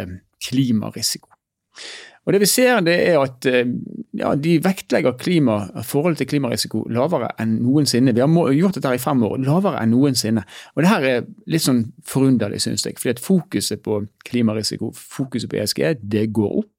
klimarisiko. 0.49 1.29
Og 2.23 2.33
Det 2.33 2.39
vi 2.39 2.47
ser, 2.47 2.79
det 2.85 2.93
er 3.09 3.17
at 3.19 3.45
eh, 3.51 3.67
ja, 4.15 4.31
de 4.39 4.53
vektlegger 4.63 5.17
klima, 5.19 5.57
forholdet 5.83 6.21
til 6.21 6.29
klimarisiko 6.31 6.85
lavere 6.95 7.33
enn 7.43 7.57
noensinne. 7.65 8.13
Vi 8.15 8.23
har 8.23 8.53
gjort 8.55 8.77
dette 8.77 8.87
her 8.87 8.99
i 8.99 9.03
fem 9.03 9.25
år, 9.27 9.41
lavere 9.43 9.81
enn 9.81 9.91
noensinne. 9.91 10.45
Og 10.75 10.83
Det 10.83 10.91
her 10.91 11.07
er 11.09 11.25
litt 11.51 11.65
sånn 11.65 11.83
forunderlig, 12.07 12.61
syns 12.63 12.85
jeg. 12.87 12.95
fordi 12.99 13.17
at 13.17 13.23
fokuset 13.23 13.83
på 13.83 14.05
klimarisiko, 14.29 14.93
fokuset 14.95 15.51
på 15.51 15.59
ESG, 15.59 15.83
det 15.99 16.29
går 16.31 16.55
opp. 16.63 16.71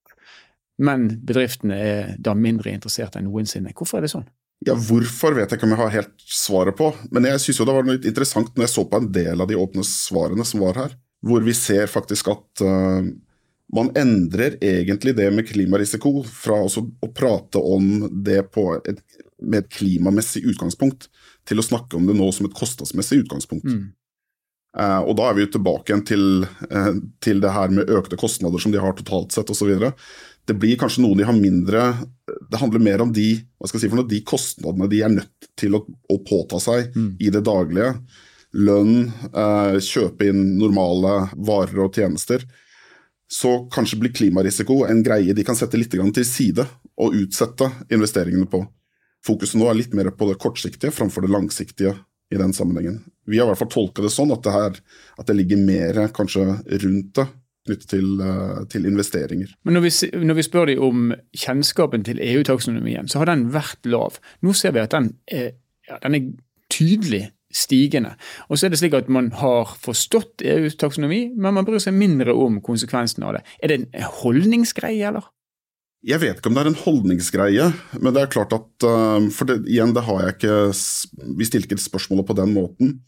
Men 0.79 1.11
bedriftene 1.23 1.77
er 1.77 2.17
da 2.19 2.33
mindre 2.35 2.73
interessert 2.73 3.17
enn 3.17 3.29
noensinne. 3.29 3.77
Hvorfor 3.77 4.01
er 4.01 4.09
det 4.09 4.15
sånn? 4.15 4.27
Ja, 4.65 4.75
Hvorfor 4.81 5.37
vet 5.37 5.51
jeg 5.51 5.59
ikke 5.59 5.69
om 5.69 5.75
jeg 5.75 5.83
har 5.83 5.93
helt 5.93 6.25
svaret 6.25 6.77
på, 6.79 6.89
men 7.13 7.29
jeg 7.29 7.43
synes 7.43 7.61
jo 7.61 7.67
det 7.69 7.75
var 7.77 7.85
litt 7.85 8.09
interessant 8.09 8.55
når 8.55 8.65
jeg 8.65 8.73
så 8.73 8.85
på 8.89 8.97
en 8.97 9.11
del 9.13 9.45
av 9.45 9.51
de 9.51 9.59
åpne 9.61 9.85
svarene 9.85 10.47
som 10.49 10.65
var 10.65 10.81
her, 10.81 10.95
hvor 11.25 11.45
vi 11.45 11.53
ser 11.57 11.91
faktisk 11.91 12.31
at 12.33 12.65
uh, 12.65 13.05
man 13.75 13.91
endrer 13.99 14.57
egentlig 14.63 15.17
det 15.19 15.31
med 15.35 15.49
klimarisiko 15.49 16.23
fra 16.29 16.61
å 16.65 17.11
prate 17.15 17.59
om 17.59 18.07
det 18.25 18.39
et, 18.39 19.01
med 19.43 19.59
et 19.65 19.71
klimamessig 19.73 20.45
utgangspunkt, 20.53 21.09
til 21.45 21.61
å 21.61 21.67
snakke 21.67 21.99
om 21.99 22.07
det 22.09 22.17
nå 22.17 22.31
som 22.33 22.47
et 22.47 22.57
kostnadsmessig 22.57 23.25
utgangspunkt. 23.25 23.67
Mm. 23.67 23.93
Uh, 24.75 25.01
og 25.07 25.15
da 25.19 25.29
er 25.29 25.37
vi 25.37 25.45
jo 25.45 25.53
tilbake 25.55 25.91
igjen 25.91 26.05
til, 26.07 26.25
uh, 26.71 26.95
til, 27.23 27.43
det 27.43 27.53
her 27.55 27.75
med 27.75 27.91
økte 27.95 28.19
kostnader 28.19 28.63
som 28.63 28.73
de 28.75 28.81
har 28.83 28.97
totalt 28.99 29.35
sett 29.35 29.51
osv. 29.53 29.71
Det 30.45 30.57
blir 30.59 30.79
kanskje 30.81 31.05
noe 31.05 31.17
de 31.17 31.25
har 31.25 31.37
mindre 31.37 31.85
Det 32.51 32.59
handler 32.61 32.83
mer 32.83 33.05
om 33.05 33.13
de, 33.15 33.29
hva 33.57 33.69
skal 33.71 33.79
jeg 33.79 33.87
si 33.87 33.93
for 33.93 34.01
noe, 34.01 34.11
de 34.11 34.21
kostnadene 34.27 34.91
de 34.91 35.01
er 35.07 35.15
nødt 35.15 35.49
til 35.61 35.79
å, 35.79 35.85
å 35.87 36.19
påta 36.27 36.59
seg 36.63 36.91
mm. 36.95 37.11
i 37.23 37.31
det 37.35 37.45
daglige. 37.47 37.95
Lønn, 38.55 39.09
uh, 39.35 39.79
kjøpe 39.83 40.31
inn 40.31 40.43
normale 40.59 41.25
varer 41.35 41.87
og 41.87 41.95
tjenester 41.95 42.43
så 43.35 43.53
kanskje 43.75 43.99
blir 43.99 44.15
klimarisiko 44.15 44.85
en 44.87 45.03
greie 45.03 45.35
de 45.35 45.45
kan 45.47 45.57
sette 45.59 45.79
litt 45.81 45.91
til 45.91 46.27
side 46.29 46.67
og 47.03 47.17
utsette 47.19 47.71
investeringene 47.91 48.47
på. 48.47 48.63
Fokuset 49.27 49.59
nå 49.59 49.67
er 49.71 49.79
litt 49.79 49.95
mer 49.97 50.13
på 50.15 50.29
det 50.29 50.39
kortsiktige 50.39 50.93
framfor 50.95 51.25
det 51.25 51.33
langsiktige 51.33 51.97
i 52.31 52.39
den 52.39 52.53
sammenhengen. 52.55 53.01
Vi 53.27 53.39
har 53.39 53.49
i 53.49 53.51
hvert 53.51 53.63
fall 53.65 53.73
tolka 53.73 54.05
det 54.05 54.13
sånn 54.13 54.33
at 54.35 54.45
det, 54.45 54.53
her, 54.55 54.79
at 55.19 55.27
det 55.27 55.39
ligger 55.39 55.65
mer 55.65 55.99
kanskje 56.15 56.47
rundt 56.85 57.19
det 57.19 57.27
knyttet 57.65 57.89
til, 57.89 58.21
eh, 58.21 58.65
til, 58.69 58.87
investeringer. 58.87 59.55
Men 59.65 59.79
når 59.79 59.87
vi, 59.87 59.93
når 60.21 60.37
vi 60.37 60.43
spør 60.45 60.67
dem 60.69 60.83
om 60.85 61.13
kjennskapen 61.33 62.05
til 62.05 62.21
EU-taksonomien, 62.21 63.09
så 63.09 63.23
har 63.23 63.33
den 63.33 63.47
vært 63.55 63.89
lav. 63.89 64.21
Nå 64.45 64.53
ser 64.53 64.77
vi 64.77 64.83
at 64.85 64.93
den 64.93 65.15
er, 65.33 65.55
ja, 65.89 65.97
den 66.03 66.15
er 66.19 66.27
tydelig 66.69 67.31
stigende. 67.55 68.15
Og 68.49 68.59
så 68.59 68.67
er 68.67 68.75
det 68.75 68.81
slik 68.81 68.97
at 68.99 69.11
man 69.13 69.31
har 69.39 69.71
forstått 69.81 70.45
EUs 70.45 70.77
taksonomi, 70.81 71.29
men 71.37 71.57
man 71.57 71.67
bryr 71.67 71.83
seg 71.83 71.97
mindre 71.97 72.35
om 72.35 72.61
konsekvensene 72.65 73.29
av 73.29 73.39
det. 73.39 73.45
Er 73.63 73.71
det 73.71 73.79
en 73.81 74.09
holdningsgreie, 74.23 75.13
eller? 75.13 75.31
Jeg 76.05 76.21
vet 76.21 76.37
ikke 76.37 76.51
om 76.51 76.57
det 76.57 76.65
er 76.65 76.69
en 76.69 76.83
holdningsgreie, 76.83 77.69
men 77.97 78.13
det 78.13 78.25
er 78.25 78.33
klart 78.33 78.53
at 78.53 78.85
uh, 78.85 79.25
For 79.33 79.49
det, 79.49 79.63
igjen, 79.71 79.95
det 79.97 80.03
har 80.05 80.19
jeg 80.21 80.35
ikke 80.35 80.57
Vi 81.39 81.47
stilte 81.49 81.71
ikke 81.71 81.81
spørsmålet 81.81 82.29
på 82.29 82.37
den 82.37 82.53
måten. 82.53 82.99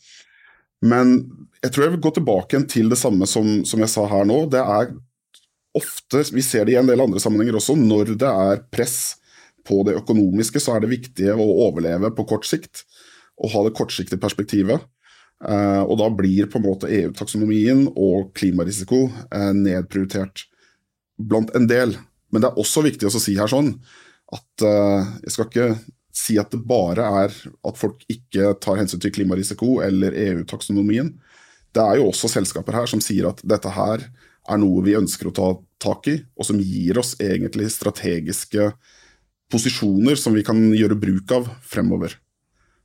Men 0.81 1.19
jeg 1.61 1.75
tror 1.75 1.87
jeg 1.87 1.97
vil 1.97 2.05
gå 2.07 2.15
tilbake 2.17 2.63
til 2.71 2.89
det 2.93 2.99
samme 3.01 3.29
som, 3.29 3.61
som 3.69 3.83
jeg 3.83 3.93
sa 3.93 4.07
her 4.09 4.25
nå. 4.29 4.43
Det 4.53 4.63
er 4.63 4.95
ofte, 5.77 6.23
vi 6.33 6.45
ser 6.45 6.65
det 6.65 6.77
i 6.77 6.81
en 6.81 6.89
del 6.89 7.03
andre 7.05 7.21
sammenhenger 7.21 7.59
også, 7.59 7.77
når 7.77 8.15
det 8.21 8.29
er 8.29 8.65
press 8.73 9.17
på 9.67 9.83
det 9.87 9.97
økonomiske, 9.99 10.61
så 10.63 10.77
er 10.77 10.85
det 10.85 10.93
viktig 10.93 11.33
å 11.35 11.47
overleve 11.67 12.13
på 12.17 12.27
kort 12.29 12.47
sikt. 12.49 12.85
Og 13.43 13.53
ha 13.53 13.65
det 13.67 13.75
kortsiktige 13.77 14.21
perspektivet. 14.23 14.85
Eh, 15.45 15.83
og 15.85 15.99
da 16.01 16.09
blir 16.09 16.49
på 16.49 16.61
en 16.61 16.65
måte 16.65 16.89
EU-taksonomien 16.89 17.85
og 17.93 18.31
klimarisiko 18.39 19.03
eh, 19.29 19.53
nedprioritert 19.53 20.47
blant 21.21 21.53
en 21.57 21.69
del. 21.69 21.97
Men 22.33 22.43
det 22.43 22.51
er 22.51 22.63
også 22.63 22.85
viktig 22.87 23.09
å 23.09 23.13
si 23.21 23.37
her 23.37 23.51
sånn 23.51 23.75
at 24.35 24.65
eh, 24.65 25.13
jeg 25.27 25.35
skal 25.35 25.51
ikke 25.51 25.69
si 26.17 26.39
at 26.41 26.55
det 26.55 26.63
bare 26.65 27.05
er 27.25 27.35
at 27.37 27.77
folk 27.79 28.01
ikke 28.09 28.55
tar 28.65 28.81
hensyn 28.81 29.03
til 29.03 29.13
klimarisiko 29.13 29.77
eller 29.85 30.17
EU-taksonomien. 30.17 31.13
Det 31.77 31.85
er 31.85 32.01
jo 32.01 32.09
også 32.09 32.31
selskaper 32.33 32.79
her 32.79 32.89
som 32.89 33.03
sier 33.05 33.29
at 33.29 33.43
dette 33.45 33.73
her 33.77 34.07
er 34.47 34.61
noe 34.63 34.85
vi 34.87 34.97
ønsker 34.97 35.29
å 35.29 35.37
ta 35.37 35.49
tak 35.83 36.09
i, 36.09 36.17
og 36.39 36.49
som 36.49 36.61
gir 36.63 36.97
oss 37.03 37.13
egentlig 37.21 37.69
strategiske 37.75 38.71
posisjoner 39.53 40.17
som 40.19 40.35
vi 40.35 40.45
kan 40.47 40.59
gjøre 40.73 40.97
bruk 40.99 41.35
av 41.37 41.51
fremover. 41.67 42.17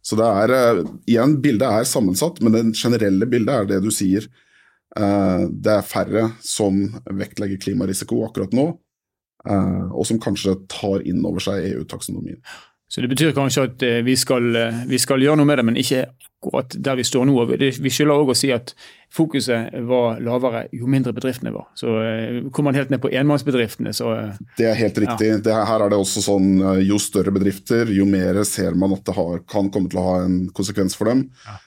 Så 0.05 0.17
det 0.17 0.27
er, 0.27 0.53
uh, 0.81 0.93
igjen, 1.09 1.37
bildet 1.43 1.67
er 1.67 1.89
sammensatt, 1.89 2.41
men 2.41 2.55
det 2.55 2.63
generelle 2.79 3.27
bildet 3.29 3.53
er 3.53 3.69
det 3.69 3.81
du 3.85 3.91
sier. 3.93 4.25
Uh, 4.97 5.47
det 5.51 5.77
er 5.77 5.87
færre 5.87 6.25
som 6.43 6.81
vektlegger 7.05 7.61
klimarisiko 7.61 8.23
akkurat 8.25 8.55
nå, 8.57 8.65
uh, 9.47 9.85
og 9.93 10.03
som 10.09 10.19
kanskje 10.21 10.57
tar 10.71 11.05
inn 11.07 11.21
over 11.27 11.43
seg 11.43 11.69
EU-taksonomien. 11.69 12.41
Så 12.91 13.01
Det 13.01 13.07
betyr 13.07 13.31
kanskje 13.31 13.63
at 13.69 13.83
eh, 13.87 14.01
vi 14.03 14.17
skal, 14.19 14.49
eh, 14.55 14.81
vi 14.87 14.97
skal, 14.99 15.21
gjøre 15.23 15.39
noe 15.39 15.47
med 15.47 15.61
det, 15.61 15.63
men 15.63 15.77
ikke 15.79 16.01
akkurat 16.11 16.75
der 16.75 16.97
vi 16.99 17.05
står 17.07 17.23
nå. 17.29 17.45
Vi 17.55 17.93
skylder 17.93 18.19
òg 18.19 18.33
å 18.33 18.35
si 18.35 18.49
at 18.51 18.73
fokuset 19.15 19.77
var 19.87 20.19
lavere 20.19 20.65
jo 20.75 20.89
mindre 20.91 21.13
bedriftene 21.15 21.53
var. 21.55 21.69
Så 21.79 21.87
kom 21.87 22.51
Kommer 22.51 22.73
man 22.73 22.79
helt 22.81 22.91
ned 22.91 22.99
på 22.99 23.13
enmannsbedriftene, 23.15 23.93
så 23.95 24.35
Det 24.57 24.67
er 24.67 24.75
helt 24.75 24.99
riktig. 25.05 25.29
Ja. 25.29 25.39
Det, 25.39 25.55
her 25.69 25.85
er 25.85 25.93
det 25.93 26.01
også 26.03 26.25
sånn 26.25 26.51
jo 26.83 26.99
større 26.99 27.31
bedrifter, 27.31 27.87
jo 27.95 28.09
mer 28.09 28.43
ser 28.43 28.75
man 28.75 28.97
at 28.97 29.05
det 29.07 29.15
har, 29.15 29.39
kan 29.47 29.71
komme 29.71 29.91
til 29.91 30.01
å 30.01 30.07
ha 30.09 30.19
en 30.25 30.37
konsekvens 30.51 30.97
for 30.97 31.13
dem. 31.13 31.29
Ja. 31.47 31.59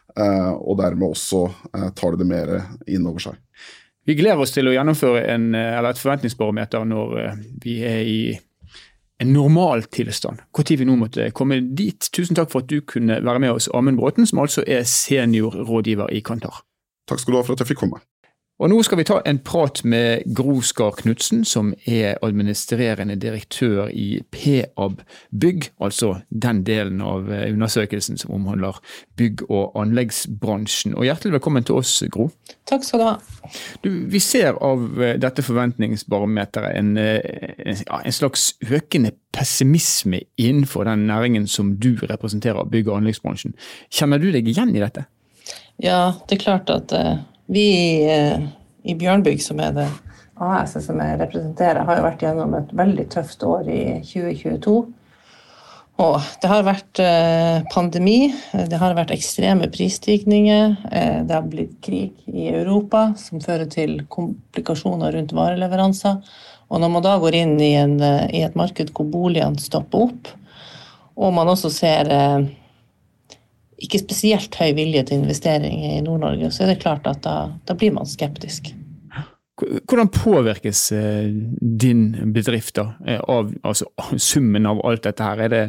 og 0.61 0.76
dermed 0.78 1.09
også 1.09 1.47
tar 1.97 2.14
det 2.14 2.21
det 2.21 2.28
mer 2.28 2.59
inn 2.87 3.07
over 3.07 3.31
seg. 3.31 3.40
Vi 4.04 4.14
gleder 4.14 4.45
oss 4.45 4.52
til 4.52 4.69
å 4.69 4.75
gjennomføre 4.76 5.25
en, 5.33 5.54
et 5.57 5.99
forventningsbarometer 5.99 6.85
når 6.85 7.16
vi 7.64 7.81
er 7.81 8.02
i 8.04 8.19
en 9.23 9.33
normaltilstand. 9.33 10.42
Når 10.56 10.76
vi 10.76 10.85
nå 10.88 10.97
måtte 10.99 11.30
komme 11.30 11.61
dit. 11.76 12.11
Tusen 12.12 12.37
takk 12.37 12.50
for 12.52 12.64
at 12.64 12.71
du 12.71 12.80
kunne 12.80 13.21
være 13.25 13.42
med 13.42 13.54
oss, 13.54 13.68
Amund 13.75 13.99
Bråten, 13.99 14.26
som 14.26 14.42
altså 14.42 14.64
er 14.66 14.83
seniorrådgiver 14.83 16.11
i 16.11 16.21
Kantar. 16.21 16.64
Takk 17.09 17.21
skal 17.21 17.33
du 17.33 17.38
ha 17.38 17.44
for 17.47 17.54
at 17.54 17.62
jeg 17.62 17.75
fikk 17.75 17.85
komme. 17.85 18.00
Og 18.64 18.71
Nå 18.73 18.78
skal 18.80 18.97
vi 18.97 19.04
ta 19.04 19.18
en 19.28 19.37
prat 19.44 19.83
med 19.85 20.23
Gro 20.33 20.62
Skar 20.64 20.94
Knutsen, 20.97 21.42
som 21.44 21.75
er 21.85 22.14
administrerende 22.25 23.12
direktør 23.21 23.90
i 23.92 24.23
PAB 24.33 25.02
Bygg, 25.37 25.66
altså 25.85 26.14
den 26.30 26.62
delen 26.64 27.02
av 27.04 27.28
eh, 27.28 27.50
undersøkelsen 27.52 28.16
som 28.16 28.33
omhandler 28.33 28.78
bygg- 29.21 29.42
og 29.50 29.76
anleggsbransjen. 29.83 30.94
Og 30.97 31.04
Hjertelig 31.04 31.35
velkommen 31.35 31.66
til 31.68 31.76
oss, 31.83 31.92
Gro. 32.09 32.30
Takk 32.64 32.87
skal 32.88 33.02
du 33.02 33.04
ha. 33.11 33.12
Du, 33.85 33.90
vi 34.14 34.23
ser 34.25 34.56
av 34.56 34.80
eh, 34.97 35.18
dette 35.21 35.44
forventningsbarometeret 35.44 36.80
en, 36.80 36.97
eh, 36.97 37.85
en, 37.85 38.16
slags 38.16 38.54
økende 38.64 39.12
pessimisme 39.37 40.23
innenfor 40.40 40.88
den 40.88 41.04
næringen 41.12 41.44
som 41.52 41.76
du 41.76 41.99
representerer, 42.00 42.64
bygg- 42.64 42.88
og 42.88 43.02
anleggsbransjen. 43.02 43.52
Kjenner 43.92 44.25
du 44.25 44.30
deg 44.33 44.49
igjen 44.49 44.73
i 44.73 44.80
dette? 44.80 45.04
Ja, 45.85 46.14
det 46.25 46.38
er 46.38 46.44
klart 46.47 46.73
at 46.73 46.97
vi 47.47 47.69
eh, 48.11 48.43
i 48.83 48.97
Bjørnbygg, 48.99 49.43
som 49.43 49.61
er 49.63 49.73
det 49.77 49.89
AS 50.43 50.75
som 50.83 50.99
jeg 50.99 51.21
representerer, 51.21 51.85
har 51.87 51.99
jo 51.99 52.07
vært 52.09 52.23
gjennom 52.25 52.55
et 52.59 52.73
veldig 52.75 53.07
tøft 53.13 53.45
år 53.47 53.69
i 53.71 53.81
2022. 54.03 54.77
Og 56.05 56.17
det 56.43 56.51
har 56.51 56.65
vært 56.67 57.01
eh, 57.03 57.61
pandemi, 57.71 58.33
det 58.51 58.81
har 58.81 58.97
vært 58.99 59.15
ekstreme 59.15 59.69
prisstigninger, 59.71 60.75
eh, 60.91 61.21
det 61.23 61.37
har 61.37 61.47
blitt 61.47 61.77
krig 61.85 62.25
i 62.27 62.49
Europa 62.51 63.13
som 63.21 63.43
fører 63.45 63.71
til 63.71 64.01
komplikasjoner 64.11 65.15
rundt 65.15 65.37
vareleveranser. 65.37 66.19
Og 66.73 66.83
når 66.83 66.91
man 66.97 67.05
da 67.05 67.15
går 67.23 67.39
inn 67.39 67.55
i, 67.63 67.75
en, 67.79 68.01
i 68.35 68.43
et 68.43 68.57
marked 68.59 68.91
hvor 68.97 69.07
boligene 69.07 69.63
stopper 69.63 70.09
opp, 70.09 70.33
og 71.15 71.31
man 71.37 71.47
også 71.53 71.71
ser 71.71 72.11
ikke 73.85 74.00
spesielt 74.03 74.57
høy 74.59 74.73
vilje 74.76 75.05
til 75.09 75.23
investering 75.23 75.85
i 75.85 76.00
Nord-Norge, 76.05 76.50
så 76.53 76.64
er 76.64 76.73
det 76.73 76.81
klart 76.83 77.07
at 77.11 77.23
da, 77.26 77.37
da, 77.69 77.76
blir 77.79 77.95
man 77.97 78.09
skeptisk. 78.09 78.73
Hvordan 79.55 80.11
påvirkes 80.11 80.81
eh, 80.97 81.29
din 81.61 82.09
bedrift 82.35 82.75
da, 82.81 82.88
eh, 83.07 83.21
av 83.21 83.53
altså, 83.62 83.87
summen 84.19 84.67
av 84.67 84.83
alt 84.87 85.05
dette 85.07 85.29
her? 85.29 85.45
Er 85.47 85.53
det, 85.53 85.62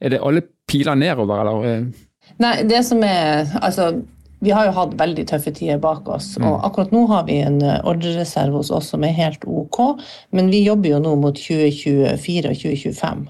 er 0.00 0.14
det 0.14 0.22
alle 0.24 0.46
piler 0.70 0.96
nedover, 0.96 1.42
eller? 1.42 1.68
Eh? 1.68 2.32
Nei, 2.40 2.54
det 2.64 2.80
som 2.88 3.02
er 3.04 3.50
Altså, 3.60 3.90
vi 4.42 4.54
har 4.54 4.66
jo 4.66 4.74
hatt 4.78 4.96
veldig 4.98 5.26
tøffe 5.28 5.52
tider 5.54 5.78
bak 5.82 6.08
oss. 6.10 6.32
Mm. 6.40 6.48
Og 6.48 6.64
akkurat 6.66 6.94
nå 6.94 7.04
har 7.12 7.28
vi 7.28 7.36
en 7.44 7.60
ordrereserve 7.62 8.56
hos 8.56 8.72
oss 8.74 8.88
som 8.94 9.04
er 9.06 9.14
helt 9.18 9.44
ok, 9.44 10.00
men 10.34 10.48
vi 10.50 10.64
jobber 10.64 10.96
jo 10.96 11.02
nå 11.04 11.12
mot 11.20 11.36
2024 11.36 12.48
og 12.48 12.64
2025. 12.64 13.22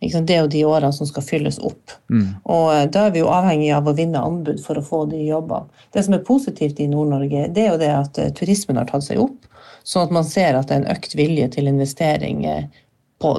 Det 0.00 0.32
er 0.32 0.40
jo 0.40 0.48
de 0.52 0.62
årene 0.64 0.92
som 0.96 1.08
skal 1.08 1.24
fylles 1.26 1.58
opp. 1.60 1.92
Mm. 2.08 2.40
Og 2.48 2.66
eh, 2.72 2.86
da 2.92 3.04
er 3.06 3.14
vi 3.14 3.20
jo 3.20 3.28
avhengig 3.32 3.68
av 3.76 3.88
å 3.88 3.96
vinne 3.96 4.22
anbud 4.24 4.62
for 4.64 4.80
å 4.80 4.84
få 4.84 5.02
de 5.10 5.20
jobbene. 5.26 5.68
Det 5.92 6.04
som 6.06 6.16
er 6.16 6.24
positivt 6.24 6.80
i 6.80 6.88
Nord-Norge, 6.88 7.48
det 7.52 7.66
er 7.66 7.72
jo 7.74 7.80
det 7.82 7.90
at 7.92 8.20
eh, 8.20 8.32
turismen 8.36 8.80
har 8.80 8.88
tatt 8.88 9.04
seg 9.04 9.20
opp. 9.20 9.44
Sånn 9.84 10.08
at 10.08 10.14
man 10.14 10.24
ser 10.24 10.56
at 10.56 10.70
det 10.70 10.78
er 10.78 10.82
en 10.84 10.92
økt 10.94 11.16
vilje 11.18 11.50
til 11.56 11.68
investering 11.68 12.46
eh, 12.48 12.82
på 13.20 13.36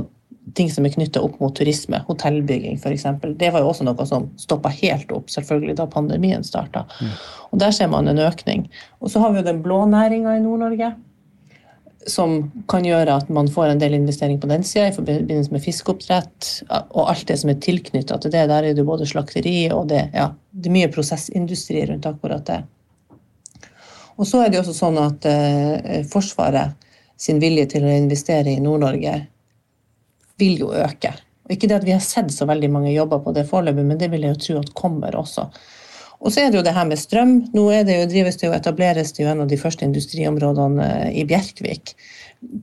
ting 0.58 0.70
som 0.74 0.86
er 0.86 0.94
knytta 0.94 1.22
opp 1.24 1.38
mot 1.42 1.54
turisme, 1.58 2.02
hotellbygging 2.08 2.78
f.eks. 2.78 3.06
Det 3.40 3.52
var 3.54 3.64
jo 3.64 3.72
også 3.72 3.86
noe 3.88 4.06
som 4.10 4.28
stoppa 4.42 4.72
helt 4.74 5.12
opp 5.16 5.30
selvfølgelig 5.34 5.78
da 5.80 5.90
pandemien 5.90 6.46
starta. 6.46 6.86
Mm. 7.02 7.14
Og 7.52 7.62
der 7.62 7.74
ser 7.76 7.90
man 7.94 8.10
en 8.10 8.22
økning. 8.22 8.68
Og 9.02 9.14
så 9.14 9.22
har 9.22 9.34
vi 9.34 9.42
jo 9.42 9.50
den 9.50 9.62
blå 9.66 9.84
næringa 9.90 10.38
i 10.38 10.44
Nord-Norge 10.44 10.94
som 12.08 12.52
kan 12.70 12.86
gjøre 12.86 13.14
at 13.22 13.30
man 13.34 13.50
får 13.52 13.72
en 13.72 13.82
del 13.82 13.94
investering 13.94 14.40
på 14.42 14.50
den 14.50 14.64
sida 14.66 14.88
i 14.90 14.96
forbindelse 14.96 15.54
med 15.54 15.64
fiskeoppdrett 15.64 16.50
og 16.70 17.10
alt 17.12 17.28
det 17.30 17.38
som 17.42 17.52
er 17.54 17.60
tilknytta 17.62 18.18
til 18.22 18.34
det. 18.34 18.46
Der 18.50 18.70
er 18.70 18.78
det 18.78 18.86
både 18.88 19.08
slakteri 19.10 19.70
og 19.74 19.88
det, 19.92 20.08
ja, 20.16 20.32
det 20.52 20.72
er 20.72 20.78
mye 20.78 20.92
prosessindustri 20.94 21.84
rundt 21.90 22.08
akkurat 22.10 22.46
det. 22.48 22.62
Og 24.18 24.28
så 24.28 24.44
er 24.44 24.52
det 24.52 24.62
også 24.62 24.76
sånn 24.78 24.98
at 25.02 25.26
eh, 25.30 26.02
Forsvaret 26.10 26.78
sin 27.22 27.40
vilje 27.42 27.68
til 27.76 27.86
å 27.86 27.94
investere 27.94 28.54
i 28.54 28.62
Nord-Norge 28.62 29.14
vil 30.42 30.64
jo 30.64 30.72
øke. 30.74 31.14
Og 31.46 31.54
ikke 31.54 31.70
det 31.70 31.78
at 31.82 31.86
vi 31.86 31.94
har 31.94 32.04
sett 32.06 32.34
så 32.34 32.48
veldig 32.50 32.70
mange 32.74 32.94
jobber 32.94 33.22
på 33.22 33.34
det 33.36 33.46
foreløpig, 33.50 33.86
men 33.86 34.02
det 34.02 34.10
vil 34.14 34.26
jeg 34.26 34.36
jo 34.36 34.42
tro 34.46 34.58
at 34.62 34.74
kommer 34.78 35.18
også. 35.20 35.48
Og 36.22 36.34
så 36.34 36.44
er 36.44 36.52
det 36.52 36.60
jo 36.60 36.66
det 36.66 36.76
her 36.76 36.86
med 36.86 37.00
strøm. 37.02 37.34
Nå 37.56 37.64
det 37.88 37.98
jo, 37.98 38.10
drives 38.10 38.38
det 38.38 38.48
jo, 38.48 38.54
etableres 38.54 39.14
det 39.18 39.24
jo 39.24 39.32
en 39.32 39.44
av 39.44 39.50
de 39.50 39.58
første 39.58 39.86
industriområdene 39.88 40.90
eh, 41.08 41.16
i 41.22 41.26
Bjerkvik 41.28 41.96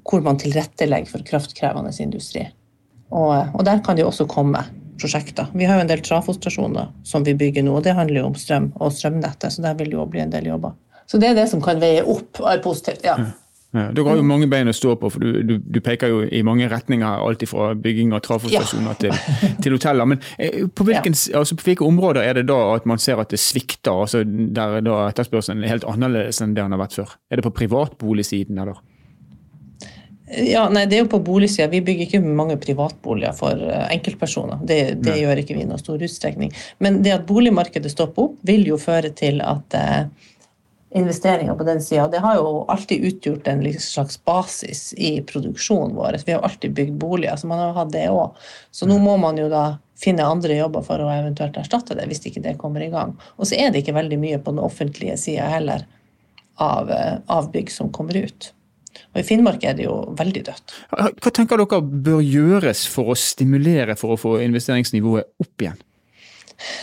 hvor 0.08 0.22
man 0.26 0.38
tilrettelegger 0.40 1.10
for 1.10 1.22
kraftkrevende 1.26 1.92
industri. 2.02 2.48
Og, 3.14 3.30
og, 3.54 3.62
der 3.66 3.82
kan 3.84 3.96
det 3.96 4.02
jo 4.02 4.10
også 4.10 4.26
komme 4.30 4.64
prosjekter. 4.98 5.46
Vi 5.54 5.66
har 5.68 5.78
jo 5.78 5.84
en 5.84 5.90
del 5.90 6.02
trafostasjoner 6.02 6.90
som 7.06 7.26
vi 7.26 7.36
bygger 7.38 7.62
nå, 7.64 7.76
og 7.78 7.86
det 7.86 7.94
handler 7.94 8.22
jo 8.22 8.30
om 8.32 8.38
strøm 8.38 8.72
og 8.82 8.90
strømnettet, 8.94 9.54
så 9.54 9.62
der 9.64 9.76
vil 9.78 9.92
det 9.92 9.98
jo 10.00 10.06
bli 10.10 10.24
en 10.24 10.34
del 10.34 10.50
jobber. 10.50 10.74
Så 11.08 11.20
det 11.22 11.30
er 11.30 11.38
det 11.38 11.46
som 11.52 11.62
kan 11.64 11.78
veie 11.80 12.02
opp 12.02 12.42
og 12.42 12.50
er 12.50 12.64
positivt, 12.64 13.06
ja. 13.06 13.14
Ja, 13.76 13.90
Dere 13.92 14.08
har 14.08 14.16
jo 14.16 14.24
mange 14.24 14.46
bein 14.48 14.70
å 14.70 14.72
stå 14.72 14.94
på, 14.96 15.10
for 15.12 15.20
du, 15.20 15.42
du, 15.44 15.58
du 15.60 15.78
peker 15.84 16.08
jo 16.08 16.22
i 16.24 16.40
mange 16.46 16.70
retninger. 16.72 17.20
Alt 17.20 17.44
fra 17.50 17.74
bygging 17.76 18.14
av 18.16 18.22
trafostasjoner 18.24 18.94
ja. 18.94 18.98
til, 19.02 19.56
til, 19.60 19.76
hoteller. 19.76 20.08
Men 20.08 20.22
eh, 20.40 20.62
på, 20.72 20.86
hvilken, 20.88 21.16
ja. 21.28 21.42
altså, 21.42 21.58
på, 21.58 21.66
hvilke 21.68 21.84
områder 21.84 22.24
er 22.24 22.38
det 22.40 22.46
da 22.48 22.56
at 22.72 22.88
man 22.88 23.02
ser 23.02 23.20
at 23.20 23.34
det 23.34 23.40
svikter? 23.42 23.92
altså 24.06 24.22
Der 24.24 24.80
da 24.86 25.02
etterspørselen 25.10 25.66
er 25.66 25.74
helt 25.74 25.88
annerledes 25.88 26.40
enn 26.40 26.56
det 26.56 26.64
den 26.64 26.76
har 26.76 26.80
vært 26.80 26.96
før? 26.96 27.12
Er 27.28 27.40
det 27.40 27.44
på 27.44 27.52
privatboligsiden, 27.60 28.56
eller? 28.64 28.80
Ja, 30.28 30.66
nei, 30.72 30.86
Det 30.88 30.96
er 30.96 31.04
jo 31.04 31.12
på 31.12 31.22
boligsida. 31.24 31.68
Vi 31.72 31.82
bygger 31.84 32.08
ikke 32.08 32.22
mange 32.24 32.56
privatboliger 32.60 33.36
for 33.36 33.68
eh, 33.68 33.84
enkeltpersoner. 33.98 34.64
Det, 34.64 34.80
det 35.04 35.20
gjør 35.20 35.44
ikke 35.44 35.56
vi 35.56 35.64
i 35.64 35.68
noen 35.68 35.80
stor 35.80 36.00
utstrekning. 36.04 36.56
Men 36.84 37.02
det 37.04 37.14
at 37.16 37.28
boligmarkedet 37.28 37.92
stopper 37.92 38.30
opp, 38.30 38.40
vil 38.48 38.66
jo 38.68 38.80
føre 38.80 39.12
til 39.16 39.40
at 39.44 39.76
eh, 39.76 40.34
investeringer 40.90 41.54
på 41.54 41.64
den 41.64 41.82
sida. 41.82 42.08
Det 42.08 42.18
har 42.18 42.36
jo 42.36 42.64
alltid 42.68 43.04
utgjort 43.04 43.48
en 43.48 43.80
slags 43.80 44.24
basis 44.24 44.94
i 44.96 45.22
produksjonen 45.22 45.96
vår. 45.96 46.16
Vi 46.26 46.32
har 46.32 46.40
alltid 46.40 46.72
bygd 46.72 46.94
boliger, 47.00 47.36
så 47.36 47.46
man 47.46 47.58
har 47.58 47.76
hatt 47.76 47.92
det 47.92 48.08
òg. 48.08 48.36
Så 48.70 48.88
nå 48.88 48.98
må 49.02 49.16
man 49.20 49.38
jo 49.38 49.48
da 49.52 49.78
finne 49.98 50.24
andre 50.24 50.56
jobber 50.56 50.84
for 50.86 51.02
å 51.02 51.10
eventuelt 51.12 51.56
erstatte 51.60 51.96
det, 51.98 52.06
hvis 52.08 52.24
ikke 52.30 52.42
det 52.44 52.58
kommer 52.60 52.84
i 52.84 52.92
gang. 52.92 53.16
Og 53.36 53.50
så 53.50 53.58
er 53.58 53.72
det 53.72 53.82
ikke 53.82 53.96
veldig 53.98 54.20
mye 54.20 54.38
på 54.40 54.54
den 54.54 54.62
offentlige 54.64 55.16
sida 55.20 55.48
heller 55.50 55.84
av, 56.56 56.90
eh, 56.90 57.18
av 57.26 57.50
bygg 57.52 57.70
som 57.70 57.92
kommer 57.92 58.16
ut. 58.16 58.52
Og 59.12 59.20
I 59.20 59.26
Finnmark 59.26 59.64
er 59.64 59.76
det 59.78 59.84
jo 59.84 59.98
veldig 60.18 60.44
dødt. 60.46 60.74
Hva 60.90 61.32
tenker 61.34 61.60
dere 61.60 61.82
bør 61.82 62.22
gjøres 62.24 62.86
for 62.90 63.12
å 63.12 63.18
stimulere 63.18 63.96
for 63.98 64.14
å 64.14 64.20
få 64.20 64.38
investeringsnivået 64.42 65.28
opp 65.42 65.64
igjen? 65.64 65.78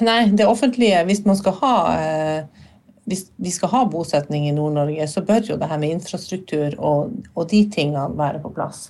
Nei, 0.05 0.29
det 0.31 0.45
offentlige, 0.47 1.01
hvis 1.07 1.25
man 1.25 1.35
skal 1.35 1.57
ha 1.59 1.75
eh, 2.00 2.64
hvis 3.05 3.27
vi 3.38 3.51
skal 3.53 3.69
ha 3.69 3.83
bosetning 3.89 4.47
i 4.50 4.53
Nord-Norge, 4.55 5.07
så 5.07 5.21
bør 5.25 5.43
jo 5.51 5.59
det 5.62 5.69
her 5.69 5.81
med 5.81 5.97
infrastruktur 6.00 6.74
og, 6.79 7.13
og 7.35 7.50
de 7.51 7.62
tingene 7.71 8.07
være 8.17 8.41
på 8.41 8.53
plass. 8.55 8.89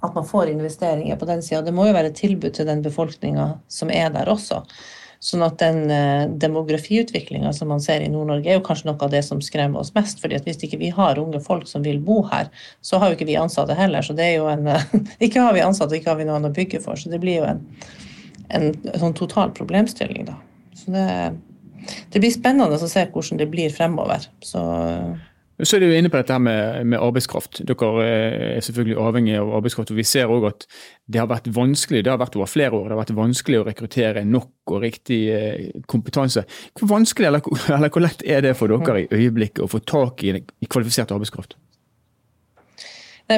At 0.00 0.14
man 0.16 0.24
får 0.24 0.48
investeringer 0.54 1.18
på 1.20 1.28
den 1.28 1.42
sida. 1.44 1.60
Det 1.62 1.74
må 1.76 1.84
jo 1.86 1.96
være 1.96 2.14
et 2.14 2.16
tilbud 2.16 2.54
til 2.56 2.68
den 2.68 2.80
befolkninga 2.84 3.52
som 3.68 3.92
er 3.92 4.08
der 4.14 4.30
også. 4.32 4.62
Sånn 5.20 5.44
at 5.44 5.58
den 5.60 5.82
eh, 5.92 6.30
demografiutviklinga 6.40 7.52
som 7.52 7.68
man 7.68 7.82
ser 7.84 8.00
i 8.00 8.08
Nord-Norge, 8.08 8.48
er 8.48 8.56
jo 8.56 8.64
kanskje 8.64 8.88
noe 8.88 9.04
av 9.04 9.12
det 9.12 9.20
som 9.26 9.42
skremmer 9.44 9.82
oss 9.82 9.92
mest. 9.92 10.22
fordi 10.22 10.38
at 10.38 10.48
hvis 10.48 10.62
ikke 10.64 10.80
vi 10.80 10.88
har 10.96 11.20
unge 11.20 11.42
folk 11.44 11.68
som 11.68 11.84
vil 11.84 12.00
bo 12.00 12.22
her, 12.30 12.48
så 12.80 12.96
har 12.96 13.12
jo 13.12 13.18
ikke 13.18 13.28
vi 13.28 13.36
ansatte 13.36 13.76
heller. 13.76 14.00
Så 14.00 14.16
det 14.16 14.30
er 14.30 14.38
jo 14.38 14.48
en 14.48 14.64
Ikke 15.26 15.44
har 15.44 15.52
vi 15.52 15.66
ansatte, 15.66 15.98
ikke 15.98 16.14
har 16.14 16.22
vi 16.22 16.28
noen 16.30 16.48
å 16.48 16.54
bygge 16.56 16.80
for. 16.80 16.96
Så 16.96 17.12
det 17.12 17.20
blir 17.20 17.42
jo 17.42 17.50
en, 17.50 17.60
en 18.48 18.72
sånn 18.96 19.18
total 19.20 19.52
problemstilling, 19.52 20.24
da. 20.32 20.40
Så 20.80 20.96
det, 20.96 21.06
det 22.12 22.22
blir 22.22 22.32
spennende 22.34 22.78
å 22.78 22.90
se 22.90 23.06
hvordan 23.08 23.40
det 23.40 23.50
blir 23.52 23.74
fremover. 23.74 24.28
Så 24.44 24.62
så 25.60 25.76
er 25.76 25.82
du 25.82 25.92
inne 25.92 26.08
på 26.08 26.16
dette 26.16 26.32
her 26.32 26.40
med, 26.40 26.86
med, 26.88 27.00
arbeidskraft. 27.02 27.60
Dere 27.68 27.88
eh, 28.04 28.44
er 28.56 28.64
selvfølgelig 28.64 28.96
avhengig 29.00 29.36
av 29.40 29.50
arbeidskraft. 29.58 29.92
og 29.92 29.98
Vi 29.98 30.06
ser 30.08 30.32
òg 30.32 30.46
at 30.48 30.66
det 31.10 31.20
har 31.20 31.28
vært 31.30 31.50
vanskelig 31.52 32.04
det 32.06 32.12
har 32.12 32.20
vært 32.20 32.38
over 32.38 32.48
flere 32.48 32.76
år, 32.76 32.86
det 32.88 32.96
har 32.96 33.02
vært 33.02 33.16
vanskelig 33.18 33.60
å 33.60 33.66
rekruttere 33.68 34.24
nok 34.24 34.72
og 34.72 34.84
riktig 34.86 35.20
eh, 35.34 35.82
kompetanse. 35.90 36.46
Hvor 36.78 36.92
vanskelig 36.94 37.28
eller, 37.28 37.50
eller 37.76 37.92
hvor 37.92 38.06
lett 38.06 38.24
er 38.24 38.46
det 38.46 38.54
for 38.58 38.72
dere 38.72 39.04
i 39.04 39.10
øyeblikket 39.10 39.64
å 39.64 39.68
få 39.70 39.82
tak 39.84 40.24
i, 40.24 40.38
i 40.38 40.70
kvalifisert 40.70 41.12
arbeidskraft? 41.12 41.58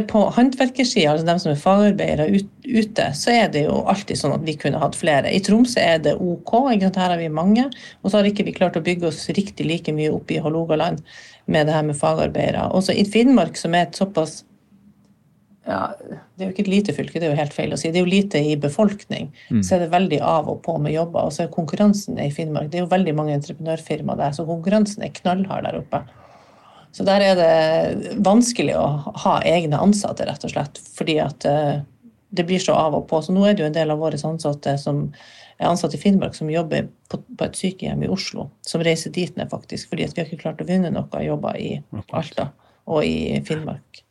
På 0.08 0.22
håndverkersida, 0.32 1.10
altså 1.12 1.26
dem 1.26 1.40
som 1.42 1.50
er 1.52 1.58
fagarbeidere 1.60 2.28
ute, 2.64 3.08
så 3.18 3.34
er 3.34 3.50
det 3.52 3.66
jo 3.66 3.82
alltid 3.90 4.16
sånn 4.18 4.36
at 4.36 4.46
vi 4.46 4.54
kunne 4.56 4.80
hatt 4.80 4.96
flere. 4.96 5.28
I 5.28 5.42
Tromsø 5.44 5.82
er 5.82 5.98
det 6.00 6.14
OK, 6.16 6.54
her 6.80 6.96
har 6.96 7.18
vi 7.20 7.28
mange. 7.28 7.66
Og 8.00 8.08
så 8.10 8.18
har 8.18 8.28
ikke 8.30 8.46
vi 8.48 8.56
klart 8.56 8.78
å 8.78 8.84
bygge 8.84 9.10
oss 9.10 9.26
riktig 9.36 9.68
like 9.68 9.92
mye 9.92 10.14
opp 10.14 10.32
i 10.32 10.40
Hålogaland 10.40 11.02
med 11.52 11.68
det 11.68 11.76
her 11.76 11.84
med 11.84 11.98
fagarbeidere. 11.98 12.70
Også 12.72 12.96
i 12.96 13.04
Finnmark, 13.04 13.60
som 13.60 13.76
er 13.76 13.88
et 13.88 14.00
såpass 14.00 14.42
ja, 15.66 15.92
Det 16.02 16.42
er 16.42 16.48
jo 16.48 16.52
ikke 16.56 16.64
et 16.64 16.72
lite 16.72 16.94
fylke, 16.96 17.20
det 17.20 17.28
er 17.28 17.36
jo 17.36 17.38
helt 17.38 17.54
feil 17.54 17.74
å 17.74 17.78
si. 17.78 17.92
Det 17.92 18.00
er 18.00 18.06
jo 18.06 18.10
lite 18.10 18.40
i 18.42 18.56
befolkning. 18.58 19.28
Mm. 19.50 19.60
Så 19.62 19.76
er 19.76 19.84
det 19.84 19.92
veldig 19.92 20.18
av 20.26 20.48
og 20.50 20.58
på 20.64 20.74
med 20.82 20.94
jobber. 20.96 21.28
Og 21.28 21.36
så 21.36 21.44
er 21.44 21.52
konkurransen 21.54 22.18
i 22.18 22.32
Finnmark 22.34 22.72
Det 22.72 22.80
er 22.80 22.86
jo 22.86 22.90
veldig 22.90 23.14
mange 23.18 23.36
entreprenørfirmaer 23.36 24.24
der, 24.24 24.34
så 24.34 24.48
konkurransen 24.48 25.06
er 25.06 25.14
knallhard 25.20 25.68
der 25.68 25.78
oppe. 25.78 26.02
Så 26.92 27.06
der 27.08 27.24
er 27.24 27.38
det 27.38 28.16
vanskelig 28.24 28.74
å 28.76 28.86
ha 29.24 29.38
egne 29.48 29.80
ansatte, 29.80 30.26
rett 30.28 30.44
og 30.44 30.52
slett. 30.52 30.80
Fordi 30.96 31.16
at 31.24 31.46
uh, 31.48 31.78
det 32.32 32.44
blir 32.48 32.60
så 32.60 32.76
av 32.76 32.96
og 32.98 33.06
på. 33.08 33.22
Så 33.24 33.32
nå 33.32 33.46
er 33.46 33.56
det 33.56 33.64
jo 33.64 33.70
en 33.70 33.76
del 33.76 33.94
av 33.94 34.02
våre 34.02 34.20
ansatte 34.28 34.76
som 34.80 35.06
er 35.58 35.70
ansatt 35.70 35.94
i 35.96 36.00
Finnmark 36.00 36.36
som 36.36 36.50
jobber 36.50 36.88
på, 37.12 37.20
på, 37.20 37.46
et 37.46 37.58
sykehjem 37.58 38.04
i 38.04 38.10
Oslo, 38.12 38.48
som 38.66 38.82
reiser 38.84 39.12
dit 39.14 39.34
ned 39.36 39.50
faktisk, 39.52 39.90
fordi 39.90 40.08
vi 40.10 40.22
har 40.22 40.28
ikke 40.28 40.42
klart 40.44 40.62
å 40.64 40.68
vinne 40.68 40.90
noe 40.92 41.24
jobber 41.24 41.58
i 41.60 41.74
Alta 42.10 42.50
og 42.90 43.04
i 43.06 43.38
Finnmark. 43.46 44.02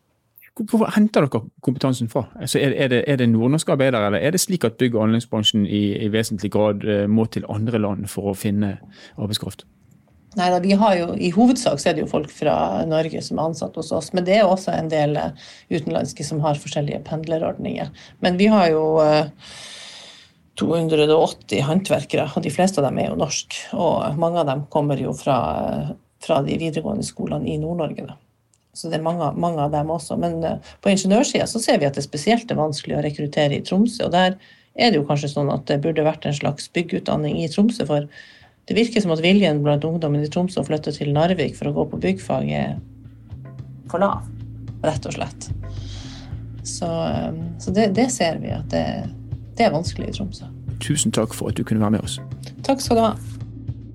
Hvor 0.61 0.83
henter 0.93 1.25
dere 1.25 1.41
kompetansen 1.63 2.09
fra? 2.11 2.25
Altså 2.35 2.59
er, 2.59 2.75
er, 2.75 2.89
det, 2.91 3.03
er 3.07 3.19
det 3.21 3.29
nordnorske 3.31 3.71
arbeidere, 3.73 4.09
eller 4.11 4.21
er 4.21 4.35
det 4.35 4.41
slik 4.43 4.65
at 4.67 4.77
bygg- 4.79 4.97
og 4.97 5.05
anleggsbransjen 5.07 5.63
i, 5.65 5.83
i, 6.05 6.09
vesentlig 6.11 6.51
grad 6.53 6.83
eh, 6.83 7.05
må 7.07 7.25
til 7.31 7.47
andre 7.49 7.79
land 7.79 8.09
for 8.11 8.31
å 8.31 8.37
finne 8.37 8.75
arbeidskraft? 9.15 9.63
Nei 10.39 10.47
da, 10.47 10.61
vi 10.63 10.71
har 10.79 10.95
jo, 10.95 11.09
I 11.19 11.31
hovedsak 11.35 11.81
så 11.81 11.89
er 11.89 11.97
det 11.97 12.05
jo 12.05 12.11
folk 12.13 12.31
fra 12.31 12.53
Norge 12.87 13.19
som 13.25 13.39
er 13.39 13.49
ansatt 13.49 13.75
hos 13.75 13.91
oss, 13.91 14.13
men 14.15 14.23
det 14.27 14.37
er 14.39 14.47
også 14.47 14.71
en 14.71 14.87
del 14.91 15.17
eh, 15.19 15.33
utenlandske 15.73 16.23
som 16.23 16.39
har 16.45 16.59
forskjellige 16.61 17.01
pendlerordninger. 17.09 17.91
Men 18.23 18.39
vi 18.39 18.47
har 18.53 18.69
jo 18.71 18.85
uh, 19.03 19.27
280 20.61 21.65
håndverkere, 21.67 22.29
og 22.31 22.47
de 22.47 22.53
fleste 22.53 22.79
av 22.79 22.87
dem 22.87 23.01
er 23.03 23.11
jo 23.11 23.19
norsk. 23.19 23.59
Og 23.75 24.21
mange 24.23 24.39
av 24.39 24.47
dem 24.53 24.63
kommer 24.71 25.03
jo 25.03 25.11
fra, 25.19 25.37
fra 26.23 26.39
de 26.47 26.55
videregående 26.63 27.03
skolene 27.03 27.51
i 27.51 27.59
Nord-Norge. 27.59 28.15
Så 28.71 28.87
det 28.87 29.01
er 29.01 29.03
mange, 29.03 29.33
mange, 29.35 29.59
av 29.59 29.75
dem 29.75 29.91
også. 29.91 30.15
Men 30.21 30.39
uh, 30.47 30.73
på 30.79 30.95
ingeniørsida 30.95 31.43
så 31.43 31.59
ser 31.59 31.83
vi 31.83 31.91
at 31.91 31.99
det 31.99 32.07
spesielt 32.07 32.47
er 32.47 32.63
vanskelig 32.63 33.01
å 33.01 33.03
rekruttere 33.03 33.59
i 33.59 33.65
Tromsø. 33.67 34.07
Og 34.07 34.15
der 34.15 34.39
er 34.79 34.91
det 34.93 35.01
jo 35.01 35.07
kanskje 35.11 35.33
sånn 35.33 35.51
at 35.51 35.67
det 35.67 35.81
burde 35.83 36.07
vært 36.07 36.23
en 36.23 36.39
slags 36.39 36.71
byggeutdanning 36.71 37.41
i 37.43 37.51
Tromsø. 37.51 37.83
For 37.89 38.07
det 38.69 38.77
virker 38.77 39.03
som 39.03 39.13
at 39.15 39.23
viljen 39.23 39.63
blant 39.65 39.85
ungdommen 39.87 40.23
i 40.23 40.29
Tromsø 40.31 40.61
å 40.61 40.67
flytte 40.67 40.93
til 40.95 41.13
Narvik 41.15 41.57
for 41.57 41.71
å 41.71 41.75
gå 41.75 41.87
på 41.91 42.01
byggfag 42.03 42.51
er 42.55 42.75
for 43.91 44.03
lav, 44.03 44.27
rett 44.85 45.07
og 45.09 45.17
slett. 45.17 45.49
Så, 46.63 46.87
um, 46.87 47.41
så 47.59 47.73
det, 47.75 47.89
det 47.97 48.07
ser 48.13 48.37
vi 48.39 48.53
at 48.53 48.69
det 48.71 48.85
det 49.57 49.67
er 49.67 49.75
vanskelig 49.75 50.09
i 50.09 50.15
Tromsø. 50.15 50.47
Tusen 50.81 51.13
takk 51.13 51.35
for 51.37 51.51
at 51.51 51.59
du 51.59 51.65
kunne 51.67 51.83
være 51.83 51.97
med 51.97 52.05
oss. 52.07 52.17
Takk 52.65 52.81
skal 52.81 52.97
du 52.97 53.03
ha. 53.03 53.11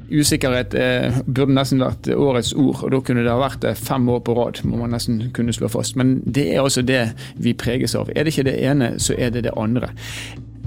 Usikkerhet 0.06 0.76
eh, 0.78 1.16
burde 1.26 1.56
nesten 1.56 1.82
vært 1.82 2.06
årets 2.14 2.52
ord, 2.54 2.84
og 2.86 2.92
da 2.94 3.00
kunne 3.02 3.24
det 3.26 3.32
ha 3.32 3.40
vært 3.40 3.64
det 3.64 3.72
fem 3.80 4.06
år 4.12 4.20
på 4.22 4.36
rad. 4.38 4.60
må 4.62 4.78
man 4.78 4.94
nesten 4.94 5.32
kunne 5.34 5.54
slå 5.56 5.70
fast. 5.72 5.96
Men 5.98 6.20
det 6.22 6.46
er 6.52 6.62
altså 6.62 6.84
det 6.86 7.08
vi 7.42 7.56
preges 7.58 7.96
av. 7.98 8.12
Er 8.14 8.22
det 8.22 8.36
ikke 8.36 8.46
det 8.46 8.60
ene, 8.62 8.92
så 9.02 9.16
er 9.18 9.34
det 9.34 9.48
det 9.48 9.56
andre. 9.56 9.90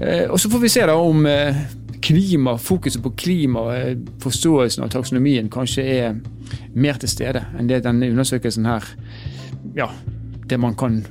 Eh, 0.00 0.30
og 0.30 0.40
Så 0.40 0.50
får 0.50 0.58
vi 0.58 0.72
se 0.72 0.86
da 0.86 0.96
om 0.96 1.26
eh, 1.26 1.56
klima, 2.00 2.56
fokuset 2.58 3.02
på 3.02 3.12
klima, 3.16 3.66
eh, 3.76 3.96
forståelsen 4.22 4.84
av 4.84 4.92
taksonomien 4.94 5.50
kanskje 5.52 5.84
er 5.84 6.20
mer 6.74 6.98
til 7.00 7.12
stede 7.12 7.44
enn 7.58 7.68
det 7.68 7.82
denne 7.84 8.08
undersøkelsen 8.10 8.66
her 8.66 8.86
ja, 9.76 9.90
det 10.48 10.58
man 10.58 10.74
kan 10.74 11.02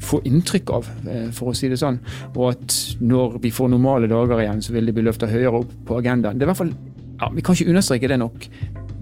få 0.00 0.20
inntrykk 0.28 0.70
av, 0.76 0.88
for 1.34 1.50
å 1.50 1.54
si 1.56 1.68
det 1.72 1.78
sånn. 1.80 1.96
Og 2.36 2.50
at 2.52 2.74
når 3.00 3.38
vi 3.42 3.50
får 3.50 3.70
normale 3.72 4.08
dager 4.08 4.42
igjen, 4.42 4.60
så 4.62 4.74
vil 4.74 4.88
det 4.88 4.94
bli 4.94 5.04
løfta 5.06 5.28
høyere 5.28 5.62
opp 5.62 5.72
på 5.88 5.96
agendaen. 5.98 6.36
Det 6.36 6.44
er 6.44 6.48
i 6.48 6.52
hvert 6.52 6.60
fall, 6.60 6.74
ja, 7.16 7.30
Vi 7.32 7.42
kan 7.42 7.56
ikke 7.56 7.72
understreke 7.72 8.08
det 8.12 8.18
nok. 8.20 8.46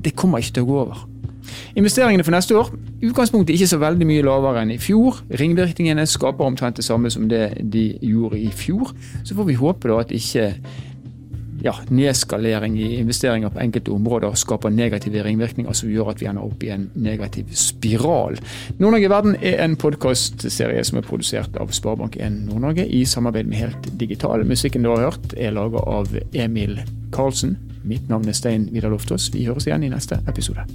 Det 0.06 0.14
kommer 0.14 0.38
ikke 0.38 0.54
til 0.54 0.66
å 0.66 0.70
gå 0.70 0.78
over. 0.84 1.02
Investeringene 1.78 2.24
for 2.24 2.34
neste 2.34 2.56
år 2.58 2.72
utgangspunktet 3.04 3.54
ikke 3.56 3.68
så 3.74 3.80
veldig 3.82 4.08
mye 4.08 4.24
lavere 4.24 4.64
enn 4.64 4.74
i 4.74 4.80
fjor. 4.80 5.20
Ringvirkningene 5.40 6.06
skaper 6.08 6.46
omtrent 6.46 6.80
det 6.80 6.86
samme 6.86 7.12
som 7.12 7.28
det 7.30 7.46
de 7.60 7.90
gjorde 8.00 8.40
i 8.40 8.50
fjor. 8.54 8.94
Så 9.24 9.36
får 9.36 9.48
vi 9.50 9.60
håpe 9.60 9.90
da 9.90 10.00
at 10.04 10.14
ikke 10.14 10.52
ja, 11.64 11.72
nedskalering 11.88 12.76
i 12.78 12.96
investeringer 13.00 13.48
på 13.48 13.60
enkelte 13.62 13.92
områder 13.94 14.34
skaper 14.36 14.72
negative 14.72 15.22
ringvirkninger 15.24 15.72
som 15.76 15.90
gjør 15.92 16.12
at 16.12 16.20
vi 16.20 16.28
ender 16.28 16.44
opp 16.44 16.64
i 16.64 16.70
en 16.74 16.88
negativ 16.94 17.52
spiral. 17.56 18.36
Nord-Norge 18.78 19.08
i 19.08 19.12
verden 19.12 19.38
er 19.40 19.62
en 19.64 19.76
podkastserie 19.80 20.84
som 20.84 21.00
er 21.00 21.08
produsert 21.08 21.56
av 21.60 21.72
Sparebank1 21.72 22.42
Nord-Norge 22.50 22.84
i 22.84 23.04
samarbeid 23.08 23.48
med 23.48 23.62
Helt 23.62 23.88
Digital. 24.00 24.44
Musikken 24.48 24.84
du 24.84 24.92
har 24.92 25.06
hørt 25.08 25.36
er 25.36 25.56
laga 25.56 25.80
av 25.88 26.12
Emil 26.32 26.82
Karlsen. 27.16 27.56
Mitt 27.84 28.08
navn 28.12 28.28
er 28.28 28.36
Stein 28.36 28.68
Vidar 28.72 28.92
Loftaas. 28.92 29.30
Vi 29.32 29.48
høres 29.48 29.68
igjen 29.68 29.88
i 29.88 29.92
neste 29.92 30.20
episode. 30.28 30.68